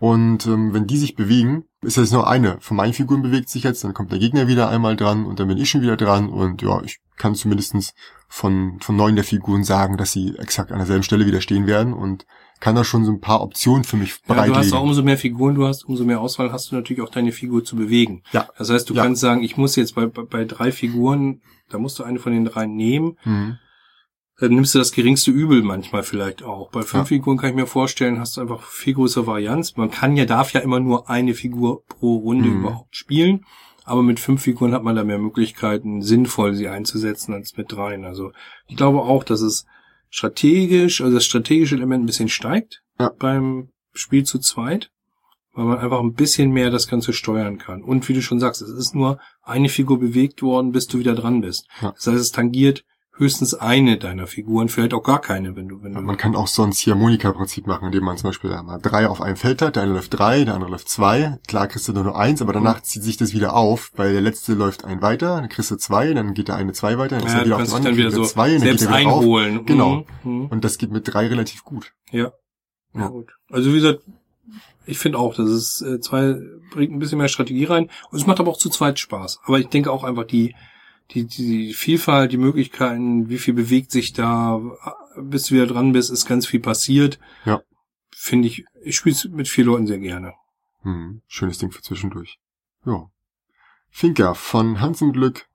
Und 0.00 0.46
ähm, 0.46 0.72
wenn 0.72 0.86
die 0.86 0.98
sich 0.98 1.16
bewegen, 1.16 1.64
ist 1.82 1.96
jetzt 1.96 2.12
nur 2.12 2.28
eine 2.28 2.58
von 2.60 2.76
meinen 2.76 2.92
Figuren 2.92 3.22
bewegt 3.22 3.48
sich 3.48 3.64
jetzt, 3.64 3.82
dann 3.82 3.94
kommt 3.94 4.12
der 4.12 4.20
Gegner 4.20 4.46
wieder 4.46 4.68
einmal 4.68 4.96
dran 4.96 5.26
und 5.26 5.40
dann 5.40 5.48
bin 5.48 5.58
ich 5.58 5.70
schon 5.70 5.82
wieder 5.82 5.96
dran 5.96 6.28
und 6.28 6.62
ja, 6.62 6.80
ich 6.82 7.00
kann 7.18 7.34
zumindestens 7.34 7.94
von, 8.28 8.78
von 8.80 8.96
neun 8.96 9.14
der 9.14 9.24
Figuren 9.24 9.64
sagen, 9.64 9.96
dass 9.96 10.12
sie 10.12 10.36
exakt 10.38 10.72
an 10.72 10.78
derselben 10.78 11.02
Stelle 11.02 11.26
wieder 11.26 11.40
stehen 11.40 11.66
werden 11.66 11.92
und 11.92 12.26
kann 12.60 12.74
da 12.74 12.84
schon 12.84 13.04
so 13.04 13.12
ein 13.12 13.20
paar 13.20 13.40
Optionen 13.40 13.84
für 13.84 13.96
mich 13.96 14.10
ja, 14.10 14.34
bereitlegen. 14.34 14.54
Du 14.54 14.66
hast 14.66 14.72
auch 14.72 14.82
umso 14.82 15.02
mehr 15.02 15.18
Figuren 15.18 15.54
du 15.54 15.66
hast, 15.66 15.84
umso 15.84 16.04
mehr 16.04 16.20
Auswahl 16.20 16.52
hast 16.52 16.70
du 16.70 16.76
natürlich 16.76 17.02
auch 17.02 17.10
deine 17.10 17.32
Figur 17.32 17.64
zu 17.64 17.76
bewegen. 17.76 18.22
Ja. 18.32 18.48
Das 18.58 18.70
heißt, 18.70 18.90
du 18.90 18.94
ja. 18.94 19.02
kannst 19.02 19.20
sagen, 19.20 19.42
ich 19.42 19.56
muss 19.56 19.76
jetzt 19.76 19.94
bei, 19.94 20.06
bei, 20.06 20.22
bei 20.22 20.44
drei 20.44 20.72
Figuren, 20.72 21.40
da 21.68 21.78
musst 21.78 21.98
du 21.98 22.04
eine 22.04 22.18
von 22.18 22.32
den 22.32 22.44
drei 22.44 22.66
nehmen. 22.66 23.16
Mhm 23.24 23.58
dann 24.38 24.54
nimmst 24.54 24.74
du 24.74 24.78
das 24.78 24.92
geringste 24.92 25.32
Übel 25.32 25.62
manchmal 25.62 26.04
vielleicht 26.04 26.44
auch. 26.44 26.70
Bei 26.70 26.82
fünf 26.82 27.10
ja. 27.10 27.16
Figuren 27.16 27.38
kann 27.38 27.50
ich 27.50 27.56
mir 27.56 27.66
vorstellen, 27.66 28.20
hast 28.20 28.36
du 28.36 28.40
einfach 28.40 28.62
viel 28.62 28.94
größere 28.94 29.26
Varianz. 29.26 29.76
Man 29.76 29.90
kann 29.90 30.16
ja, 30.16 30.26
darf 30.26 30.52
ja 30.52 30.60
immer 30.60 30.78
nur 30.78 31.10
eine 31.10 31.34
Figur 31.34 31.84
pro 31.86 32.18
Runde 32.18 32.48
mhm. 32.48 32.60
überhaupt 32.60 32.94
spielen. 32.94 33.44
Aber 33.88 34.02
mit 34.02 34.20
fünf 34.20 34.42
Figuren 34.42 34.74
hat 34.74 34.82
man 34.82 34.96
da 34.96 35.04
mehr 35.04 35.18
Möglichkeiten, 35.18 36.02
sinnvoll 36.02 36.54
sie 36.54 36.68
einzusetzen 36.68 37.34
als 37.34 37.56
mit 37.56 37.72
dreien. 37.72 38.04
Also 38.04 38.32
ich 38.66 38.76
glaube 38.76 39.00
auch, 39.00 39.24
dass 39.24 39.40
es 39.40 39.66
strategisch, 40.10 41.00
also 41.00 41.14
das 41.14 41.24
strategische 41.24 41.74
Element 41.74 42.04
ein 42.04 42.06
bisschen 42.06 42.28
steigt 42.28 42.82
ja. 42.98 43.10
beim 43.18 43.70
Spiel 43.92 44.24
zu 44.24 44.38
zweit, 44.38 44.90
weil 45.54 45.64
man 45.64 45.78
einfach 45.78 46.00
ein 46.00 46.14
bisschen 46.14 46.50
mehr 46.50 46.70
das 46.70 46.86
Ganze 46.86 47.12
steuern 47.12 47.58
kann. 47.58 47.82
Und 47.82 48.08
wie 48.08 48.12
du 48.12 48.22
schon 48.22 48.40
sagst, 48.40 48.62
es 48.62 48.70
ist 48.70 48.94
nur 48.94 49.18
eine 49.42 49.68
Figur 49.68 49.98
bewegt 49.98 50.42
worden, 50.42 50.72
bis 50.72 50.86
du 50.86 50.98
wieder 50.98 51.14
dran 51.14 51.40
bist. 51.40 51.66
Ja. 51.80 51.92
Das 51.92 52.06
heißt, 52.06 52.20
es 52.20 52.32
tangiert 52.32 52.84
höchstens 53.18 53.54
eine 53.54 53.98
deiner 53.98 54.26
Figuren, 54.26 54.68
vielleicht 54.68 54.94
auch 54.94 55.02
gar 55.02 55.20
keine, 55.20 55.56
wenn 55.56 55.68
du, 55.68 55.82
wenn 55.82 55.92
du. 55.92 56.00
Man 56.00 56.16
kann 56.16 56.36
auch 56.36 56.46
sonst 56.46 56.78
hier 56.78 56.94
Harmonika-Prinzip 56.94 57.66
machen, 57.66 57.86
indem 57.86 58.04
man 58.04 58.16
zum 58.16 58.30
Beispiel 58.30 58.50
mal 58.50 58.78
drei 58.78 59.08
auf 59.08 59.20
einem 59.20 59.36
Feld 59.36 59.60
hat, 59.60 59.76
der 59.76 59.82
eine 59.82 59.92
läuft 59.92 60.18
drei, 60.18 60.44
der 60.44 60.54
andere 60.54 60.70
läuft 60.70 60.88
zwei. 60.88 61.38
Klar 61.46 61.66
kriegst 61.66 61.88
du 61.88 61.92
nur, 61.92 62.16
eins, 62.16 62.40
aber 62.40 62.52
danach 62.52 62.78
mhm. 62.78 62.84
zieht 62.84 63.02
sich 63.02 63.16
das 63.16 63.32
wieder 63.32 63.54
auf, 63.54 63.92
weil 63.96 64.12
der 64.12 64.22
letzte 64.22 64.54
läuft 64.54 64.84
ein 64.84 65.02
weiter, 65.02 65.40
dann 65.40 65.48
kriegst 65.48 65.70
du 65.70 65.76
zwei, 65.76 66.14
dann 66.14 66.34
geht 66.34 66.48
der 66.48 66.56
eine 66.56 66.72
zwei 66.72 66.98
weiter, 66.98 67.18
dann 67.18 67.26
ist 67.26 67.32
ja, 67.32 67.40
er 67.40 67.44
wieder 67.46 67.56
auf 67.56 67.64
dem 67.64 67.74
anderen, 67.74 67.96
dann 67.96 67.96
wieder 67.96 68.10
so 68.10 68.24
zwei, 68.24 68.50
dann 68.52 68.60
selbst 68.60 68.80
geht 68.80 68.88
er 68.88 69.00
wieder 69.00 69.10
einholen. 69.10 69.58
Auf. 69.58 69.66
Genau. 69.66 70.06
Mhm. 70.24 70.46
Und 70.46 70.64
das 70.64 70.78
geht 70.78 70.90
mit 70.90 71.12
drei 71.12 71.26
relativ 71.26 71.64
gut. 71.64 71.92
Ja. 72.10 72.32
ja. 72.94 73.00
ja 73.00 73.08
gut. 73.08 73.32
Also 73.50 73.70
wie 73.70 73.76
gesagt, 73.76 74.02
ich 74.86 74.98
finde 74.98 75.18
auch, 75.18 75.34
dass 75.34 75.48
es 75.48 75.82
äh, 75.82 76.00
zwei 76.00 76.36
bringt 76.70 76.92
ein 76.92 76.98
bisschen 76.98 77.18
mehr 77.18 77.28
Strategie 77.28 77.64
rein 77.64 77.90
und 78.10 78.18
es 78.18 78.26
macht 78.26 78.40
aber 78.40 78.50
auch 78.50 78.56
zu 78.56 78.70
zweit 78.70 78.98
Spaß. 78.98 79.40
Aber 79.44 79.58
ich 79.58 79.68
denke 79.68 79.92
auch 79.92 80.04
einfach 80.04 80.24
die 80.24 80.54
die, 81.10 81.26
die 81.26 81.72
Vielfalt, 81.72 82.32
die 82.32 82.36
Möglichkeiten, 82.36 83.28
wie 83.28 83.38
viel 83.38 83.54
bewegt 83.54 83.90
sich 83.90 84.12
da, 84.12 84.60
bis 85.16 85.44
du 85.44 85.54
wieder 85.54 85.66
dran 85.66 85.92
bist, 85.92 86.10
ist 86.10 86.26
ganz 86.26 86.46
viel 86.46 86.60
passiert. 86.60 87.18
Ja. 87.44 87.62
Finde 88.10 88.48
ich, 88.48 88.64
ich 88.82 88.96
spiele 88.96 89.14
es 89.14 89.24
mit 89.24 89.48
vier 89.48 89.64
Leuten 89.64 89.86
sehr 89.86 89.98
gerne. 89.98 90.34
Hm, 90.82 91.22
schönes 91.26 91.58
Ding 91.58 91.70
für 91.70 91.82
zwischendurch. 91.82 92.38
Ja. 92.84 93.10
Finker 93.90 94.34
von 94.34 94.80
Hansenglück, 94.80 95.46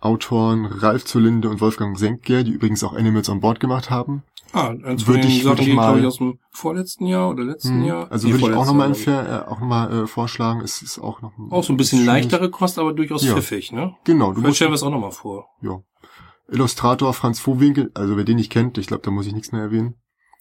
Autoren 0.00 0.66
Ralf 0.66 1.04
Zulinde 1.04 1.48
und 1.48 1.60
Wolfgang 1.60 1.98
Senkger, 1.98 2.42
die 2.42 2.52
übrigens 2.52 2.84
auch 2.84 2.92
Animals 2.92 3.28
on 3.28 3.40
Board 3.40 3.60
gemacht 3.60 3.90
haben. 3.90 4.22
Ah, 4.54 4.68
eins 4.84 5.02
von 5.02 5.14
den 5.14 5.26
ich, 5.26 5.42
Sachen, 5.42 5.64
die, 5.64 5.72
glaube 5.72 5.98
ich, 5.98 6.06
aus 6.06 6.18
dem 6.18 6.38
vorletzten 6.50 7.06
Jahr 7.06 7.28
oder 7.28 7.42
letzten 7.42 7.80
hm, 7.80 7.84
Jahr. 7.84 8.12
Also 8.12 8.28
würde 8.30 8.38
ich 8.38 8.54
auch 8.54 8.66
nochmal 8.66 8.92
äh, 8.92 9.50
auch 9.50 9.58
mal, 9.58 9.92
äh, 9.92 10.06
vorschlagen, 10.06 10.60
es 10.60 10.80
ist 10.80 11.00
auch 11.00 11.22
noch 11.22 11.32
Auch 11.50 11.64
so 11.64 11.72
ein 11.72 11.76
bisschen 11.76 12.04
leichtere 12.06 12.50
Kost, 12.50 12.78
aber 12.78 12.92
durchaus 12.92 13.24
ja. 13.24 13.34
pfiffig, 13.34 13.72
ne? 13.72 13.96
Genau. 14.04 14.32
Du 14.32 14.40
Vielleicht 14.40 14.56
stellen 14.56 14.70
wir 14.70 14.76
es 14.76 14.84
auch 14.84 14.90
nochmal 14.90 15.10
vor. 15.10 15.48
Ja. 15.60 15.82
Illustrator 16.48 17.12
Franz 17.14 17.40
Vohwinkel, 17.40 17.90
also 17.94 18.16
wer 18.16 18.22
den 18.22 18.36
nicht 18.36 18.52
kennt, 18.52 18.78
ich 18.78 18.86
glaube, 18.86 19.02
da 19.02 19.10
muss 19.10 19.26
ich 19.26 19.32
nichts 19.32 19.50
mehr 19.50 19.62
erwähnen. 19.62 19.96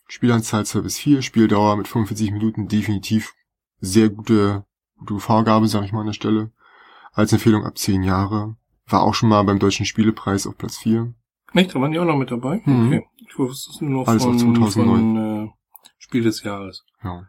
Spielanzahl 0.08 0.64
2 0.64 0.82
bis 0.82 1.00
4, 1.00 1.24
Spieldauer 1.24 1.76
mit 1.76 1.88
45 1.88 2.32
Minuten, 2.32 2.68
definitiv 2.68 3.34
sehr 3.80 4.10
gute, 4.10 4.66
gute 5.00 5.20
Vorgabe, 5.20 5.68
sag 5.68 5.86
ich 5.86 5.92
mal 5.92 6.02
an 6.02 6.08
der 6.08 6.14
Stelle. 6.14 6.52
Als 7.14 7.34
Empfehlung 7.34 7.66
ab 7.66 7.78
10 7.78 8.04
Jahre. 8.04 8.56
War 8.86 9.02
auch 9.02 9.14
schon 9.14 9.30
mal 9.30 9.42
beim 9.44 9.60
Deutschen 9.60 9.86
Spielepreis 9.86 10.46
auf 10.46 10.58
Platz 10.58 10.78
4. 10.78 11.14
Echt? 11.54 11.74
Da 11.74 11.82
waren 11.82 11.92
die 11.92 12.00
auch 12.00 12.06
noch 12.06 12.18
mit 12.18 12.32
dabei? 12.32 12.62
Mhm. 12.66 12.88
Okay. 12.88 13.08
Ich 13.34 13.40
wusste 13.40 13.72
es 13.72 13.82
nur 13.82 14.08
Alles 14.08 14.24
von, 14.24 14.38
2009. 14.38 14.72
von 14.72 15.48
äh, 15.48 15.50
Spiel 15.98 16.22
des 16.22 16.44
Jahres. 16.44 16.84
Ja. 17.04 17.28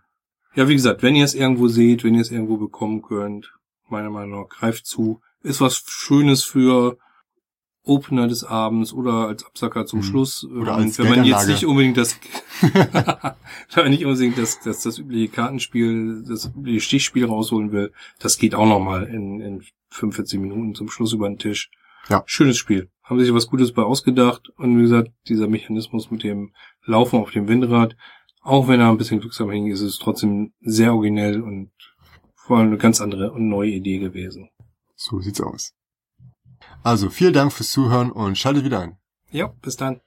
Ja, 0.54 0.68
wie 0.68 0.74
gesagt, 0.74 1.02
wenn 1.02 1.16
ihr 1.16 1.24
es 1.24 1.34
irgendwo 1.34 1.66
seht, 1.68 2.04
wenn 2.04 2.14
ihr 2.14 2.20
es 2.20 2.30
irgendwo 2.30 2.58
bekommen 2.58 3.00
könnt, 3.00 3.54
meiner 3.88 4.10
Meinung 4.10 4.42
nach, 4.42 4.48
greift 4.48 4.86
zu. 4.86 5.20
Ist 5.42 5.62
was 5.62 5.82
Schönes 5.86 6.44
für 6.44 6.98
Opener 7.84 8.28
des 8.28 8.44
Abends 8.44 8.92
oder 8.92 9.28
als 9.28 9.46
Absacker 9.46 9.86
zum 9.86 10.00
mhm. 10.00 10.04
Schluss. 10.04 10.44
Oder 10.44 10.74
als 10.74 10.98
wenn 10.98 11.08
man 11.08 11.24
jetzt 11.24 11.48
nicht 11.48 11.64
unbedingt 11.64 11.96
das, 11.96 12.18
wenn 12.60 13.34
man 13.74 13.90
nicht 13.90 14.04
unbedingt 14.04 14.36
das, 14.36 14.60
das, 14.60 14.82
das 14.82 14.98
übliche 14.98 15.28
Kartenspiel, 15.28 16.22
das 16.28 16.46
übliche 16.46 16.80
Stichspiel 16.80 17.24
rausholen 17.24 17.72
will, 17.72 17.92
das 18.18 18.38
geht 18.38 18.54
auch 18.54 18.66
nochmal 18.66 19.04
in, 19.04 19.40
in 19.40 19.64
45 19.90 20.38
Minuten 20.38 20.74
zum 20.74 20.90
Schluss 20.90 21.14
über 21.14 21.28
den 21.28 21.38
Tisch. 21.38 21.70
Ja. 22.08 22.22
Schönes 22.26 22.56
Spiel. 22.56 22.90
Haben 23.02 23.20
sich 23.20 23.32
was 23.34 23.46
Gutes 23.46 23.72
bei 23.72 23.82
ausgedacht. 23.82 24.48
Und 24.56 24.78
wie 24.78 24.82
gesagt, 24.82 25.10
dieser 25.28 25.48
Mechanismus 25.48 26.10
mit 26.10 26.22
dem 26.22 26.52
Laufen 26.84 27.18
auf 27.20 27.30
dem 27.30 27.48
Windrad, 27.48 27.96
auch 28.42 28.68
wenn 28.68 28.80
er 28.80 28.88
ein 28.88 28.98
bisschen 28.98 29.20
glücksabhängig 29.20 29.72
ist, 29.72 29.80
ist 29.80 29.94
es 29.94 29.98
trotzdem 29.98 30.52
sehr 30.60 30.94
originell 30.94 31.40
und 31.40 31.70
vor 32.34 32.58
allem 32.58 32.68
eine 32.68 32.78
ganz 32.78 33.00
andere 33.00 33.32
und 33.32 33.48
neue 33.48 33.70
Idee 33.70 33.98
gewesen. 33.98 34.50
So 34.96 35.20
sieht's 35.20 35.40
aus. 35.40 35.74
Also 36.82 37.08
vielen 37.08 37.32
Dank 37.32 37.52
fürs 37.52 37.70
Zuhören 37.70 38.12
und 38.12 38.36
schaltet 38.36 38.64
wieder 38.64 38.80
ein. 38.80 38.98
Ja, 39.30 39.48
bis 39.62 39.76
dann. 39.76 40.00